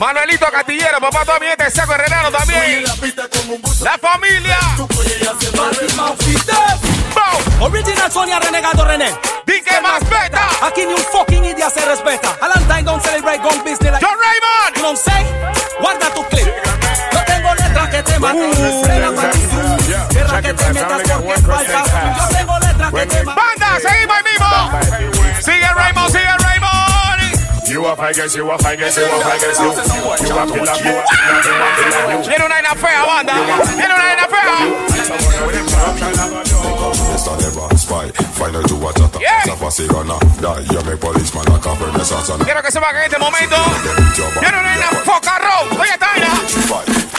[0.00, 2.84] Manuelito Castillero, papá, gente en Seco Herrerano también.
[3.82, 4.58] La familia.
[7.60, 9.14] Original Sonia Renegado René.
[9.44, 10.48] Di que más beta.
[10.62, 12.34] Aquí ni un fucking idiota se respeta.
[12.40, 14.76] Valentine don't celebrate gun business like John Raymond.
[14.76, 15.26] You know what I'm saying?
[15.78, 16.48] Guarda tu clip.
[17.12, 18.82] No tengo letras que te maten.
[18.82, 19.40] Frena pa' ti.
[20.14, 22.16] Guerra que te metas porque falta.
[22.16, 23.39] Yo tengo letras que te maten.
[28.00, 29.68] Fine guess, you a fine guess, you a fine guess, you.
[29.68, 29.76] You
[30.08, 33.34] a killer, you a killer, you a Viene una vaina fea, banda.
[33.76, 34.26] Viene una vaina
[37.10, 37.36] Mr.
[37.40, 39.20] Never spy, find out you a chatter.
[39.20, 39.42] Yeah.
[39.44, 43.04] Zapasi gonna die, you make policeman a cover renaissance and Quiero que sepa que en
[43.04, 43.56] este momento
[44.40, 45.80] viene una vaina foca row.
[45.80, 47.09] Oye, esta vaina.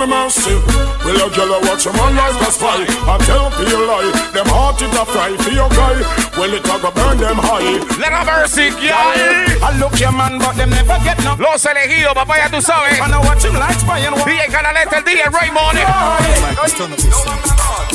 [0.00, 0.56] Animal sick,
[1.04, 1.20] will
[1.68, 2.88] watch man a spy?
[3.04, 6.00] I tell you lie, them heart it a fry for your guy.
[6.40, 7.76] Well it a go burn them high.
[8.00, 9.60] Let mercy, yeah.
[9.60, 11.36] I look your man, but them never get no.
[11.36, 12.98] Los elegidos, papá, ya tú sabes.
[12.98, 14.24] I know what him like, spy and what.
[14.24, 15.76] DJ Canaleta, el DJ Raymond.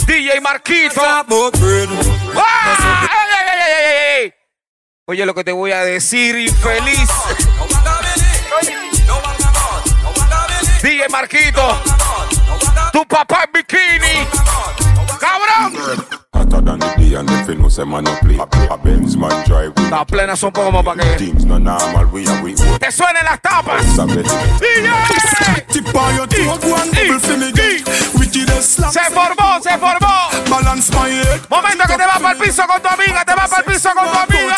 [0.05, 1.01] DJ Marquito.
[2.35, 4.33] Ah, ey, ey, ey.
[5.07, 7.09] Oye, lo que te voy a decir, infeliz.
[10.83, 11.94] DJ Marquito.
[12.95, 14.25] Tu papá bikini.
[15.19, 16.14] Cabrón.
[16.75, 18.35] Than the day and the fi know say man no play.
[18.35, 21.57] A, a Benz man drive with Las plenas son poco como para que things no
[21.57, 22.11] normal.
[22.11, 22.79] We are we work.
[22.79, 23.85] te suenen las tapas.
[23.95, 24.23] Sabe
[25.71, 27.51] Tip on your toe, go and bubble for me
[28.91, 30.27] Se formó, se formó.
[30.49, 31.39] Balance my head.
[31.49, 33.89] Momento que te vas para el piso con tu amiga, te vas para el piso
[33.95, 34.57] con tu amiga.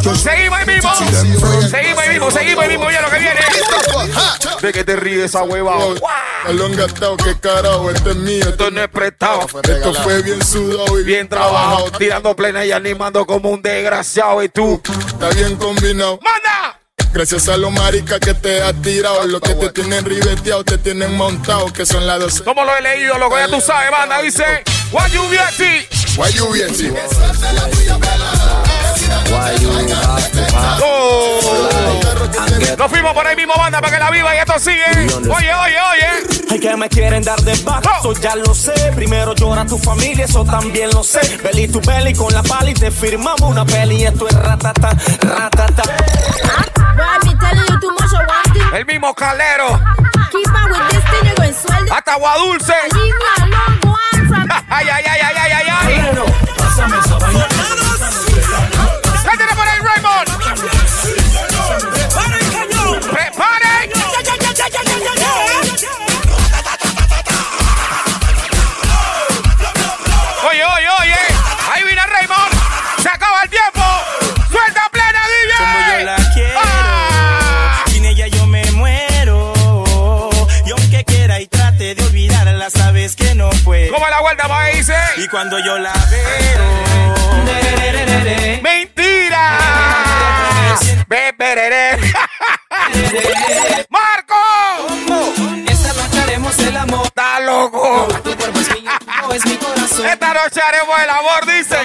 [0.02, 0.16] you.
[0.16, 0.90] Seguimos ahí mismo.
[0.94, 2.86] Seguimos ahí mismo, seguimos ahí mismo.
[2.86, 3.40] Oye lo que viene.
[4.62, 5.73] De que te ríes esa hueva.
[6.44, 8.48] Balón gastado, qué carajo, este es mío.
[8.48, 9.46] Esto no es prestado.
[9.62, 14.42] Esto fue bien sudado y Bien trabajado, tirando plena y animando como un desgraciado.
[14.42, 16.18] Y tú, Está bien combinado.
[16.22, 16.80] ¡manda!
[17.12, 21.14] Gracias a los maricas que te has tirado, los que te tienen ribeteado, te tienen
[21.16, 22.44] montado, que son las 12.
[22.44, 23.16] ¿Cómo lo he leído?
[23.18, 24.20] Lo que ya tú sabes, banda.
[24.20, 25.86] Dice, Juan Lluvietti.
[26.16, 26.94] Why you waiting?
[30.80, 32.13] Oh.
[32.78, 34.84] Nos fuimos por ahí mismo, banda, para que la viva y esto sigue.
[35.30, 36.08] Oye, oye, oye.
[36.50, 38.72] Ay, que me quieren dar de baja, eso ya lo sé.
[38.94, 41.20] Primero llora tu familia, eso también lo sé.
[41.42, 44.04] Belly tu belly con la pala y te firmamos una peli.
[44.04, 44.90] Esto es ratata,
[45.22, 45.82] ratata.
[48.74, 49.80] El mismo calero.
[50.32, 51.92] Keep on with this thing, you're going swell.
[51.92, 52.74] Hasta agua dulce.
[54.68, 55.94] Ay, ay, ay, ay, ay, ay, ay.
[59.22, 60.43] ¿Qué tiene por ahí, Raymond?
[63.14, 63.92] ¡Preparen!
[70.50, 71.14] Oye, oye, oye.
[71.72, 72.52] Ahí viene Raymond.
[73.00, 73.82] Se acaba el tiempo.
[74.50, 75.54] Suelta plena, DJ.
[75.58, 76.60] Como yo la quiero.
[76.60, 77.84] Ah.
[77.86, 79.52] Sin ella yo me muero.
[80.66, 83.92] Y aunque quiera y trate de olvidarla, sabes que no puedo.
[83.92, 84.96] ¿Cómo la vuelta, va dice?
[85.18, 86.84] Y cuando yo la veo.
[88.60, 88.63] ¡Mentira!
[93.90, 94.34] ¡Marco!
[95.68, 97.06] Esta noche haremos el amor.
[97.06, 98.08] ¡Está loco!
[98.24, 98.90] Tu cuerpo es mío,
[99.26, 100.06] tu es mi corazón.
[100.06, 101.76] Esta noche haremos el amor, dice.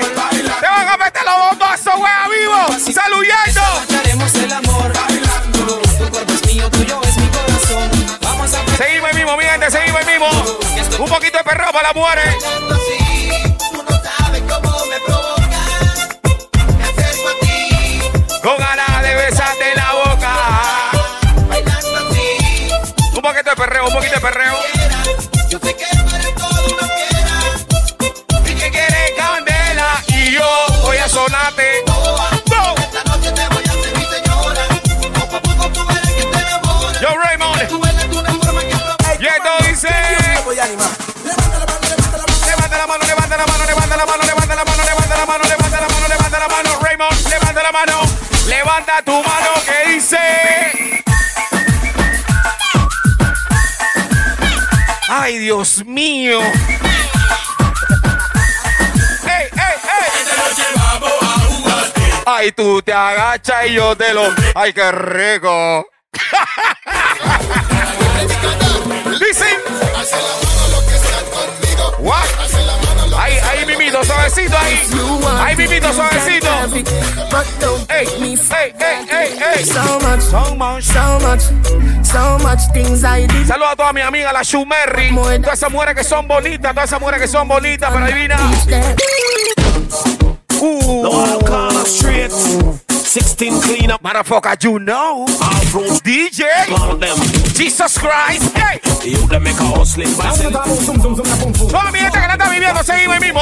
[0.61, 2.67] Te van a meter los bombazos, wea, vivo.
[2.93, 3.61] Saludando.
[3.99, 4.93] Haremos el amor.
[4.93, 5.81] Bailando.
[5.81, 7.91] Tu cuerpo es mío, tuyo es mi corazón.
[8.21, 10.29] Vamos a Seguimos mismo, mi gente, seguimos mismo.
[10.99, 12.33] Un poquito de perro para las mujeres.
[18.41, 18.55] Con
[23.85, 24.55] un poquito de perreo.
[25.49, 27.65] Yo te quiero para todo lo quieras.
[28.45, 30.03] Y que quieres candela.
[30.07, 31.79] Y yo voy a sonarte.
[31.79, 34.03] Esta noche te voy a hacer mi
[36.99, 37.61] Yo, Raymond.
[39.19, 39.89] Y esto dice.
[42.45, 43.65] Levanta la mano, levanta la mano.
[43.65, 45.87] Levanta la mano, levanta la mano, levanta la mano, levanta la mano, levanta la mano,
[45.87, 46.79] levanta la mano, levanta la mano.
[46.81, 48.01] Raymond, levanta la mano.
[48.47, 49.28] Levanta tu mano.
[55.49, 56.39] Dios mío.
[59.23, 59.71] ¡Ey, ey, ey!
[62.23, 64.31] Ay, tú te agachas y yo te lo.
[64.53, 65.87] ¡Ay, qué rico!
[73.89, 74.79] mimito, suavecito ahí.
[75.39, 76.47] Ahí, mimito, suavecito.
[77.89, 79.65] Ey, ey, ey, ey, ey.
[79.65, 81.41] So much, so much, so much,
[82.05, 83.47] so much things I did.
[83.47, 85.13] Saludos a todas mis amigas, la Shumerry.
[85.41, 88.37] Todas esas mujeres que son bonitas, todas esas mujeres que son bonitas, pero adivina.
[90.61, 91.85] Uh.
[91.85, 92.31] straight.
[93.09, 94.03] 16 clean up.
[94.03, 95.25] Motherfucker, you know.
[96.03, 96.45] DJ.
[97.55, 98.55] Jesus Christ.
[98.55, 98.79] Hey.
[99.03, 100.09] You them make a hustling
[101.91, 103.41] mi gente que la está viviendo, seguimos ahí mismo.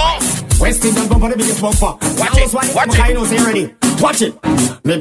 [0.68, 3.00] Watch it, watch it.
[3.00, 3.72] I.
[4.02, 4.36] Watch it.
[4.84, 5.00] Me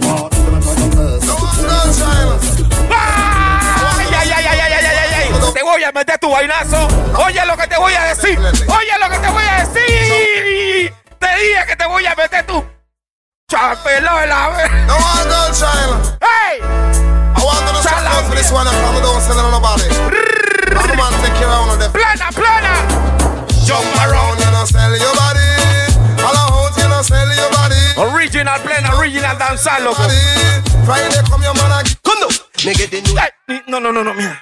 [5.52, 6.86] Te voy a meter tu vainazo.
[7.18, 8.38] Oye lo que te voy a decir.
[8.38, 10.94] Oye lo que te voy a decir.
[11.18, 12.64] Te dije que te voy a meter tu
[13.50, 14.10] chapelo.
[14.86, 16.16] No, no, child.
[16.20, 16.60] Hey!
[16.62, 17.72] I want to
[18.28, 18.68] for this one.
[18.68, 19.02] I'm not the
[21.26, 21.90] take care of one of them.
[21.90, 23.16] Plana, plana.
[23.66, 25.45] Jump around and I'll sell your body.
[27.03, 27.76] Sell your body.
[27.97, 30.03] Original plena, original danzar, loco.
[30.84, 31.97] Friday come your man again.
[32.03, 32.28] ¿Cuándo?
[33.66, 34.40] No, no, no, no, mira.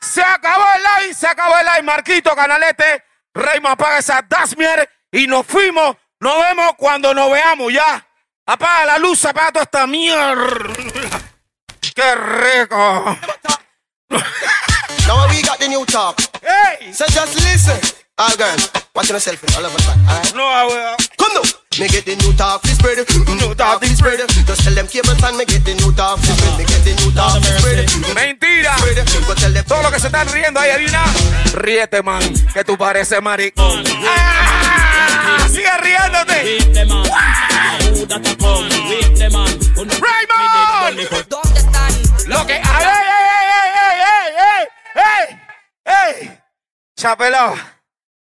[0.00, 1.82] Se acabó el live, se acabó el live.
[1.82, 3.02] Marquito, Canalete,
[3.34, 5.96] Reyma, apaga esa Dasmier y nos fuimos.
[6.20, 8.06] Nos vemos cuando nos veamos ya.
[8.46, 10.36] Apaga la luz, apaga toda esta mierda.
[11.94, 13.16] ¡Qué rico!
[15.06, 16.20] Now we got the new talk.
[16.42, 16.92] Hey!
[16.92, 17.78] So just listen.
[18.16, 19.42] All girls, watch yourself.
[19.56, 19.88] All the back.
[19.88, 20.34] All right.
[20.34, 20.96] No, weón.
[21.16, 21.42] Cuando
[21.76, 24.20] me get the new talk fi spread, mm, new talk fi spread.
[24.46, 26.94] Just tell them cable and me get the new talk fi spread, me get the
[27.02, 27.90] new talk fi spread.
[28.14, 28.76] Mentira.
[29.66, 31.02] Todo lo que se están riendo ahí, Adina.
[31.52, 32.22] Ríete, man,
[32.52, 33.82] que tú pareces maricón.
[34.06, 35.48] ¡Ah!
[35.50, 36.58] Sigue riéndote.
[39.98, 40.96] Raymond.
[42.28, 42.84] Lo que hay.
[42.84, 43.48] ¡Ey,
[43.82, 44.04] ey,
[44.38, 46.38] ey, ey, ey!
[46.96, 47.56] Chapelao.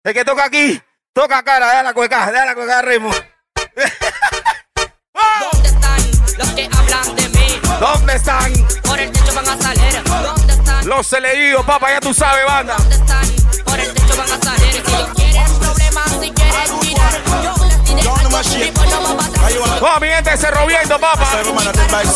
[0.02, 0.82] El que toca aquí,
[1.14, 3.33] toca cara, déjala cueca, déjala cueca, Raymond.
[3.76, 7.60] ¿Dónde están los que hablan de mí?
[7.80, 8.54] ¿Dónde están?
[8.84, 10.04] Por el techo van a salir.
[10.04, 10.88] ¿Dónde están?
[10.88, 12.76] Los elegidos, papá, ya tú sabes, banda.
[12.78, 13.26] ¿Dónde están?
[13.66, 14.84] Por el techo van a salir.
[14.86, 19.82] Si ellos quieren problemas, si quieren tirar, yo les va para atrás.
[19.82, 21.28] Oh, mi gente, Cerro Viento, papá.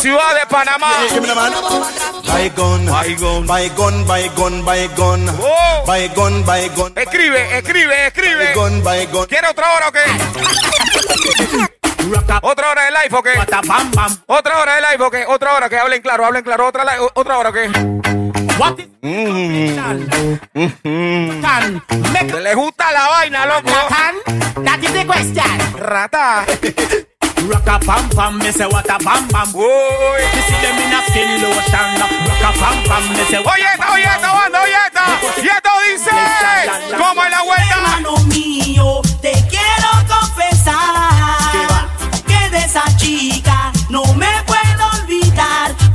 [0.00, 0.92] Ciudad de Panamá.
[2.24, 5.84] Bygone, bygone, bygone, bygone, bygone, Oh.
[5.86, 6.92] bygone, bygone.
[7.02, 8.48] Escribe, escribe, escribe.
[8.50, 9.26] Bygone, bygone.
[9.26, 10.00] ¿Quiere otra hora o qué?
[12.42, 13.32] ¿Otra hora de live o qué?
[14.26, 15.24] ¿Otra hora de live o qué?
[15.26, 16.66] ¿Otra hora que hablen claro, hablen claro?
[16.66, 17.68] ¿Otra, otra hora o qué?
[18.58, 18.88] What is
[22.12, 23.70] ¿Te le gusta la vaina, loco?
[24.64, 25.58] That is the question.
[25.78, 26.44] Rata.
[27.48, 29.54] Rock a pam pam, me say what a pam pam.
[29.54, 29.64] Uy.
[30.34, 31.88] Me see them in a skin lotion.
[32.26, 35.04] Rock a pam pam, me say what Oye esta, oye esta, banda, oye esta.
[35.42, 36.10] Y esto dice,
[36.98, 37.68] ¿cómo es la vuelta?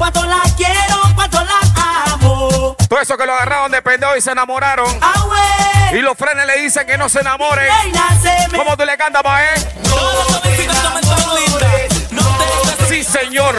[0.03, 2.75] Cuánto la quiero, cuánto la amo.
[2.89, 4.85] Todo eso que lo agarraron de pendejo y se enamoraron.
[5.01, 5.91] Ah.
[5.93, 7.65] Y los frenes le dicen que no se enamoren.
[7.73, 9.65] Reina, se me- ¿Cómo tú le cantas, pa' él?
[12.89, 13.55] Sí, señor.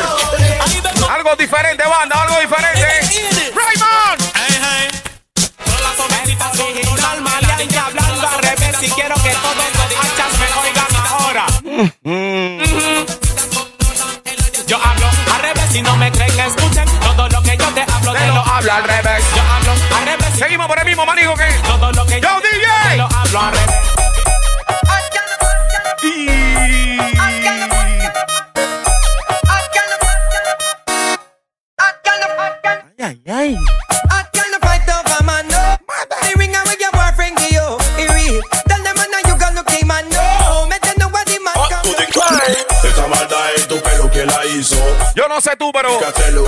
[1.10, 3.00] Algo diferente, banda, algo diferente.
[3.54, 4.34] Raymond.
[6.60, 11.46] Original maleante hablando al revés y quiero que todos los hachas me oigan ahora.
[14.66, 16.23] Yo hablo al revés y no me creen,
[18.70, 19.24] hablo al revés.
[19.34, 20.38] Yo hablo al revés.
[20.38, 21.44] Seguimos por el mismo manigo que.
[21.66, 22.90] Todo lo que Yo, yo DJ.
[22.90, 23.83] te lo hablo al revés.
[45.34, 45.88] No sé tú, pero.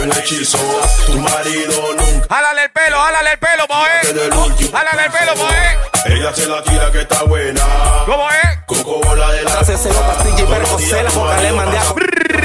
[0.00, 0.58] El hechizo.
[1.06, 2.34] Tu marido nunca.
[2.34, 4.70] Jálale el pelo, jálale el pelo, último.
[4.70, 6.12] Jálale el pelo, él.
[6.16, 7.62] Ella se la tira que está buena.
[8.06, 8.58] ¿Cómo es?
[8.66, 9.64] Coco bola de la.
[9.64, 11.82] Cero pastilla y percocé la boca le mandé a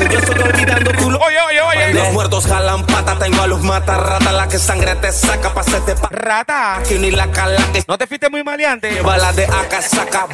[0.10, 1.08] Yo estoy olvidando tu.
[1.08, 1.94] Oye, oye, oye.
[1.94, 5.62] Los muertos jalan pata, tengo a los mata rata, la que sangre te saca pa'
[5.62, 6.80] hacerte pa' Rata.
[6.88, 9.02] que ni la cala que ¿No te fuiste muy maleante?
[9.02, 10.28] bala de acá saca.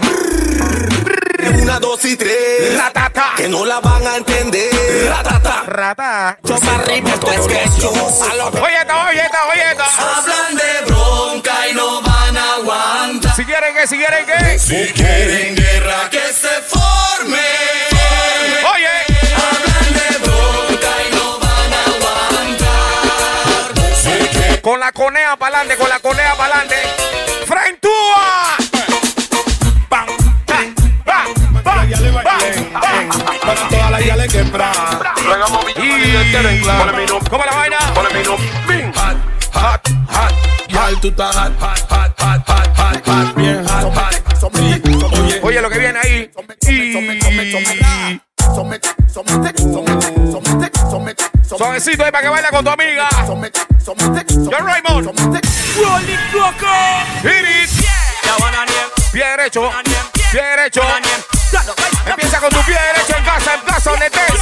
[1.62, 2.78] Una, dos y tres.
[2.78, 3.34] Ratata.
[3.38, 4.70] Que no la van a entender.
[5.10, 5.64] Ratata.
[5.66, 6.38] Rata.
[6.44, 7.90] Toma arriba, esto es que yo.
[7.92, 9.86] Oye esta, oye esta, oye esta.
[9.86, 13.36] Hablan de bronca y no van a aguantar.
[13.36, 14.60] Si quieren que, si quieren que.
[14.60, 17.38] Si quieren guerra, Que se forme.
[18.74, 19.07] Oye.
[24.68, 26.76] Con la conea para adelante, con la conea para adelante.
[27.46, 28.58] ¡Frentúa!
[29.88, 30.08] ¡Pam!
[31.64, 31.76] Toda
[33.92, 34.72] la yale quebra.
[37.30, 37.78] ¿Cómo la vaina?
[39.54, 40.34] Hot, hot, hot.
[41.60, 45.44] Hot, hot, hot, hot, bien hot, hot.
[45.44, 46.30] Oye, lo que viene ahí.
[51.58, 53.10] Suavecito ahí para que baila con tu amiga.
[53.86, 55.08] John Raymond.
[55.76, 56.18] Rolling.
[59.12, 59.72] Pie derecho.
[60.32, 60.82] Pie derecho.
[62.06, 64.34] Empieza con tu pie derecho en casa, en casa donde estés.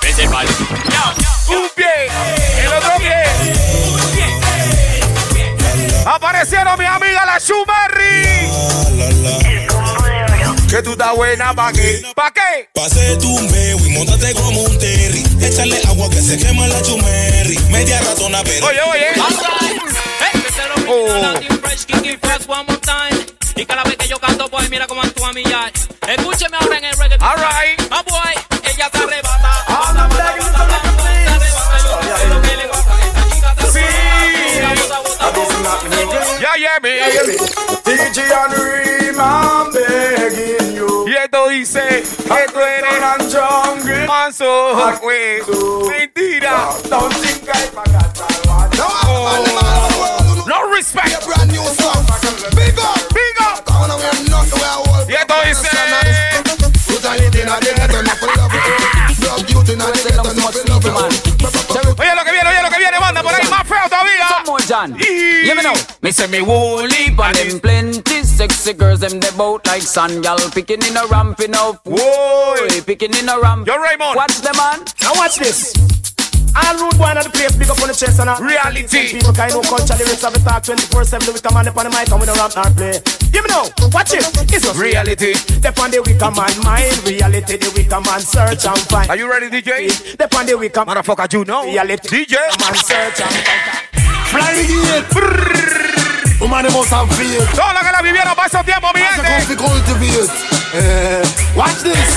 [0.00, 0.46] Principal.
[1.48, 2.10] Un pie.
[2.58, 3.24] El otro pie.
[6.04, 8.44] Aparecieron mi amiga la Schumerry.
[10.74, 12.02] Que tú estás buena, ¿pa' qué?
[12.16, 12.68] ¿Pa' qué?
[12.74, 15.22] Pase tu meo y montate como un terry.
[15.40, 17.56] Échale agua que se quema la chumerri.
[17.70, 18.66] Media ratona, pero.
[18.66, 19.06] Oye, oye.
[20.88, 21.32] Oh.
[23.54, 25.72] Y cada vez que yo canto, pues mira cómo actúa mi yard.
[26.08, 27.18] Escúcheme ahora en el reggae.
[27.20, 27.80] All right.
[27.92, 29.64] Ah, boy, ella se arrebata.
[29.66, 29.72] Se
[31.30, 31.78] arrebata,
[32.20, 32.94] yo lo que le gusta.
[33.06, 34.58] Esta chica se Sí.
[34.58, 34.98] arrebata.
[34.98, 36.40] Bota, bota, bota.
[36.40, 36.98] Ya, ya, me.
[37.84, 40.63] DJ and Reem, I'm begging you.
[40.63, 40.63] Y
[41.34, 43.00] esto dice que tú eres
[44.06, 44.74] manso.
[45.88, 46.68] Mentira.
[49.06, 50.44] Oh.
[50.46, 51.26] No respect.
[52.54, 53.64] Big up, big up.
[55.08, 55.68] Y esto dice.
[59.18, 61.83] Drug youth in a ghetto, no pull.
[64.04, 64.54] Gonna wear nothing where I hold.
[64.54, 64.68] Y esto dice.
[64.68, 64.94] John.
[64.98, 65.74] Hear me now.
[66.02, 70.38] Me say me woolly, but them plenty sexy girls them they bout like sun, y'all
[70.50, 71.80] picking in a ramping up.
[71.84, 73.66] Whoa, picking in a ramp.
[73.66, 74.16] Yo, Raymond.
[74.16, 74.84] Watch them man.
[75.02, 75.74] Now watch this.
[76.56, 79.18] All rude boy in the place, big up on the chest and a Reality.
[79.18, 81.90] People kind of culture lyrics of the talk 24-7 The wicked man up on the
[81.90, 83.02] mic and we don't rap nor play
[83.34, 85.34] Hear me now, watch it, it's just Reality.
[85.34, 89.26] Step on the wicked man mind Reality, the wicked man search and find Are you
[89.28, 89.90] ready, DJ?
[89.90, 91.66] Step on the wicked Motherfucker, you know.
[91.66, 92.38] Reality, DJ.
[92.62, 93.93] man search and find
[94.34, 95.94] Fly the gate.
[96.40, 97.38] Woman, they must have faith.
[97.54, 99.56] Todos los que la vivieron para esos tiempos, mi gente.
[99.56, 100.32] cultivate.
[100.74, 101.22] Eh,
[101.54, 102.10] watch this.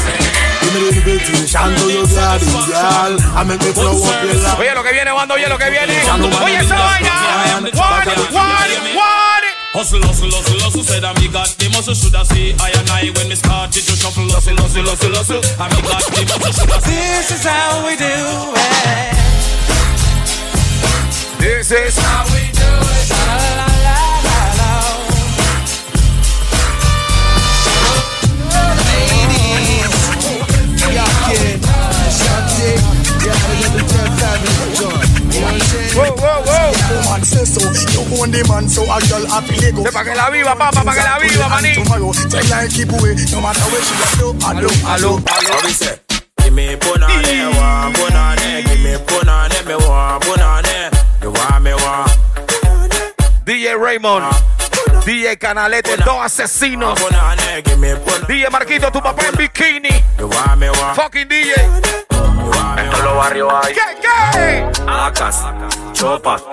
[0.62, 3.14] Give me the invitation to your garden, girl.
[3.38, 4.60] I make me flow up your lap.
[4.60, 5.94] Oye, lo que viene, Wando, oye, lo que viene.
[6.44, 7.62] Oye, esa vaina.
[7.62, 9.48] One, one, one.
[9.74, 13.12] Hustle, hustle, hustle, hustle, said I me got the muscle, shoulda see I and I
[13.16, 16.82] when me started to shuffle, hustle, hustle, hustle, hustle, I me got the muscle, shoulda
[16.82, 16.98] see.
[16.98, 19.37] This is how we do it.
[21.40, 23.10] This is how we do it.
[23.10, 26.08] La, la, la, la, la.
[35.98, 37.10] Whoa, whoa, whoa.
[37.10, 39.84] Man say so, you own the man, so a girl happy Lego.
[39.84, 41.74] Para que la viva, papá, para que la viva, maní.
[41.74, 44.34] Tomorrow, tell her keep away, no matter where she go.
[44.46, 45.98] Hello, hello, How we say?
[46.44, 50.97] Give me punani, want punani, give me punani, me want punani,
[51.28, 52.10] you want me want.
[53.46, 54.24] DJ Raymond.
[55.04, 57.00] DJ Canalete, dos asesinos.
[57.00, 60.04] Punani, give me punani, DJ Marquito, tu papá en bikini.
[60.18, 60.96] you want me want.
[60.96, 62.17] Fucking DJ.
[62.78, 64.68] En todos los barrios hay ¿Qué, qué?
[64.88, 65.44] acas,
[65.94, 66.44] chopas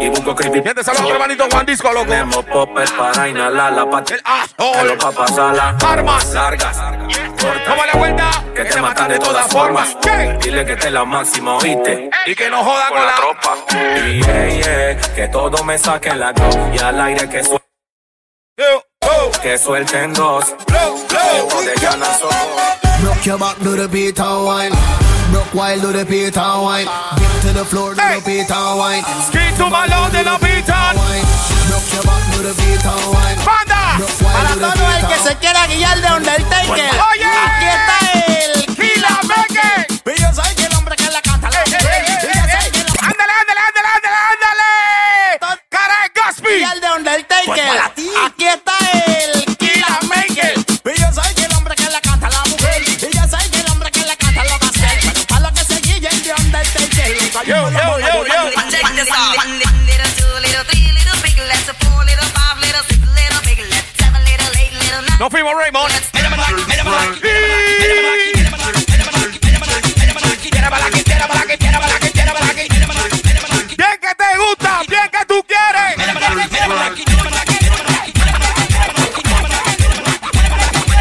[0.00, 0.62] y busco creepy.
[0.62, 2.06] Gente, saludos, hermanito Juan Disco, loco.
[2.06, 4.14] Tenemos poppers para inhalar la pata.
[4.14, 4.80] El asshole.
[4.80, 5.76] Hello, pa' pasarla.
[5.86, 6.32] Armas.
[6.32, 6.76] Largas.
[6.76, 8.30] Toma la vuelta.
[8.54, 9.96] Que te matan de todas formas.
[10.40, 12.10] Dile que te la máxima, oíste.
[12.26, 13.56] Y que no joda Con la tropa.
[14.06, 14.20] Y
[15.14, 16.72] que todo me saquen la glow.
[16.74, 17.68] Y al aire que suelten.
[19.42, 20.54] Que suelten dos.
[22.18, 22.38] Solo.
[23.04, 25.07] Rock your back, do the beat and wine.
[25.28, 26.86] Do the beat and wine.
[27.20, 29.04] Get to the floor, do the beat and wine.
[29.28, 30.38] Ski to my lord la
[31.92, 33.36] your back, do the beat and wine.
[33.44, 34.00] Banda.
[34.24, 37.28] While Para todo el que se quiera guiar de Undertaker Oye.
[37.44, 39.70] Aquí está el Kila Meque.
[40.08, 45.58] Y yo soy el hombre que le canta la Ándale, ándale, ándale, ándale, ándale.
[45.68, 48.08] Cara de guiar de Undertaker Pues para ti.
[57.48, 58.40] Yo, yo, yo, yo.
[58.68, 59.32] Check this out.
[59.38, 63.56] One little, two little, three little, big let's four little, five little, six little, big
[63.72, 65.18] let's seven little, eight little, nine.
[65.18, 65.88] Nos fuimos, Raymond.
[73.78, 75.96] Bien que te gusta, bien que tú quieres.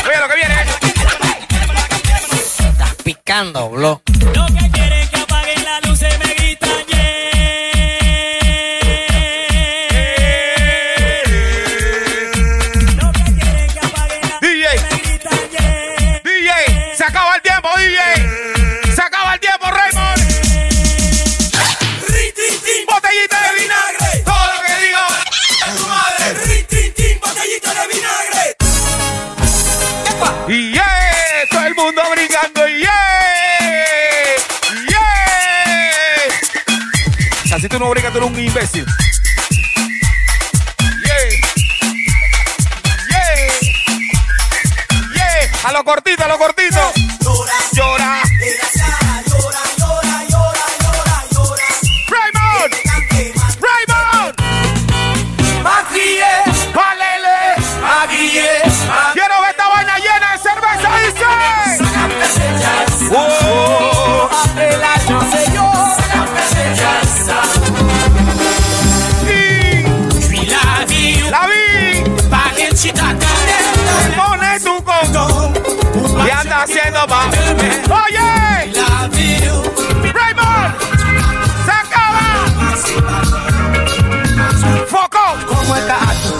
[0.05, 0.55] Oye, lo que viene.
[2.71, 4.01] Estás picando, bro
[37.77, 38.85] tú no brincas, tú eres un imbécil.
[41.03, 41.29] Yeah,
[45.13, 45.51] yeah.
[45.63, 46.96] A lo cortito, a lo cortito.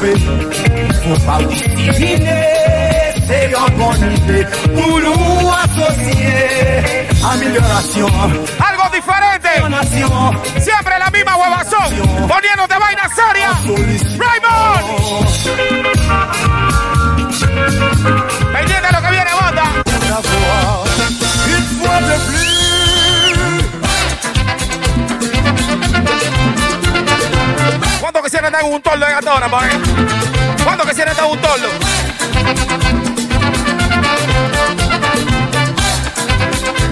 [0.08, 2.44] T'as attrapé Faut pas discriminer
[3.28, 9.28] C'est une bonne idée Pour nous associer Amélioration Algo diferente.
[10.60, 12.28] Siempre la misma huevazón.
[12.28, 13.52] Poniéndote vaina seria.
[14.20, 14.57] Raymond.
[28.30, 29.72] Que se neta un tordo de gatona, pa' ver?
[30.62, 31.70] ¿Cuánto que se neta un tordo?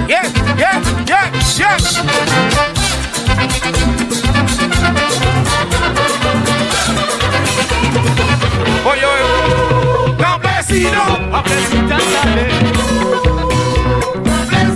[0.07, 0.23] Yeah,
[0.55, 1.77] yeah, yeah, yeah.
[8.85, 10.15] Oye, oye.
[10.17, 11.14] Campesino.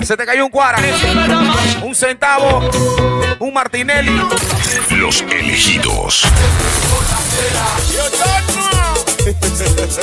[0.09, 0.79] Se te cayó un cuara,
[1.83, 2.67] un centavo,
[3.37, 4.19] un Martinelli.
[4.89, 6.23] Los elegidos.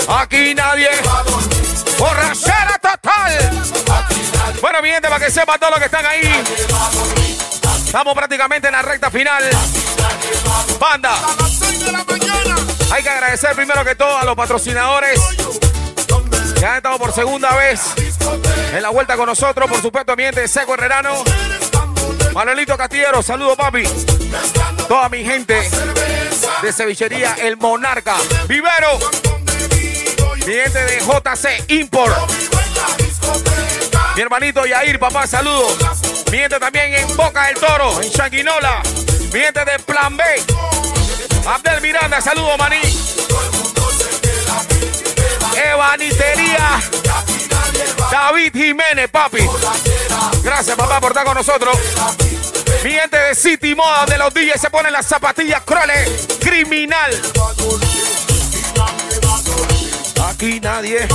[0.09, 0.91] Aquí nadie.
[1.99, 3.51] Borrachera total.
[4.61, 6.45] Bueno, mi gente, para que sepan todos los que están ahí.
[7.85, 9.43] Estamos prácticamente en la recta final.
[10.79, 11.19] Banda.
[12.93, 15.21] Hay que agradecer primero que todo a los patrocinadores
[16.67, 17.81] que han estado por segunda vez
[18.73, 19.71] en la vuelta con nosotros.
[19.71, 21.23] Por supuesto, de Seco Herrerano.
[22.35, 23.85] Manuelito Castillero, saludo papi.
[24.89, 25.71] Toda mi gente
[26.63, 28.17] de cevichería El Monarca.
[28.49, 28.99] Vivero.
[30.45, 32.17] Mi gente de JC Import.
[34.17, 35.77] Mi hermanito Yair, papá, saludos.
[36.33, 38.83] Mi gente también en Boca del Toro, en Changuinola.
[39.33, 40.25] Mi gente de Plan B.
[41.47, 43.16] Abdel Miranda, saludos, maní.
[45.71, 46.81] Evanitería.
[48.11, 49.47] David Jiménez, papi.
[50.43, 51.77] Gracias, papá, por estar con nosotros.
[52.85, 56.27] Mi gente de City Moda, donde los DJs se ponen las zapatillas crueles.
[56.41, 57.11] Criminal.
[60.29, 61.09] Aquí nadie.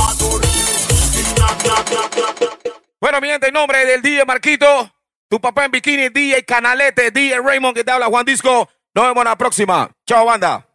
[2.99, 4.91] Bueno, mi gente, en nombre del DJ Marquito,
[5.29, 8.69] tu papá en bikini, DJ Canalete, DJ Raymond que te habla Juan Disco.
[8.93, 9.89] Nos vemos la próxima.
[10.05, 10.70] Chao, banda.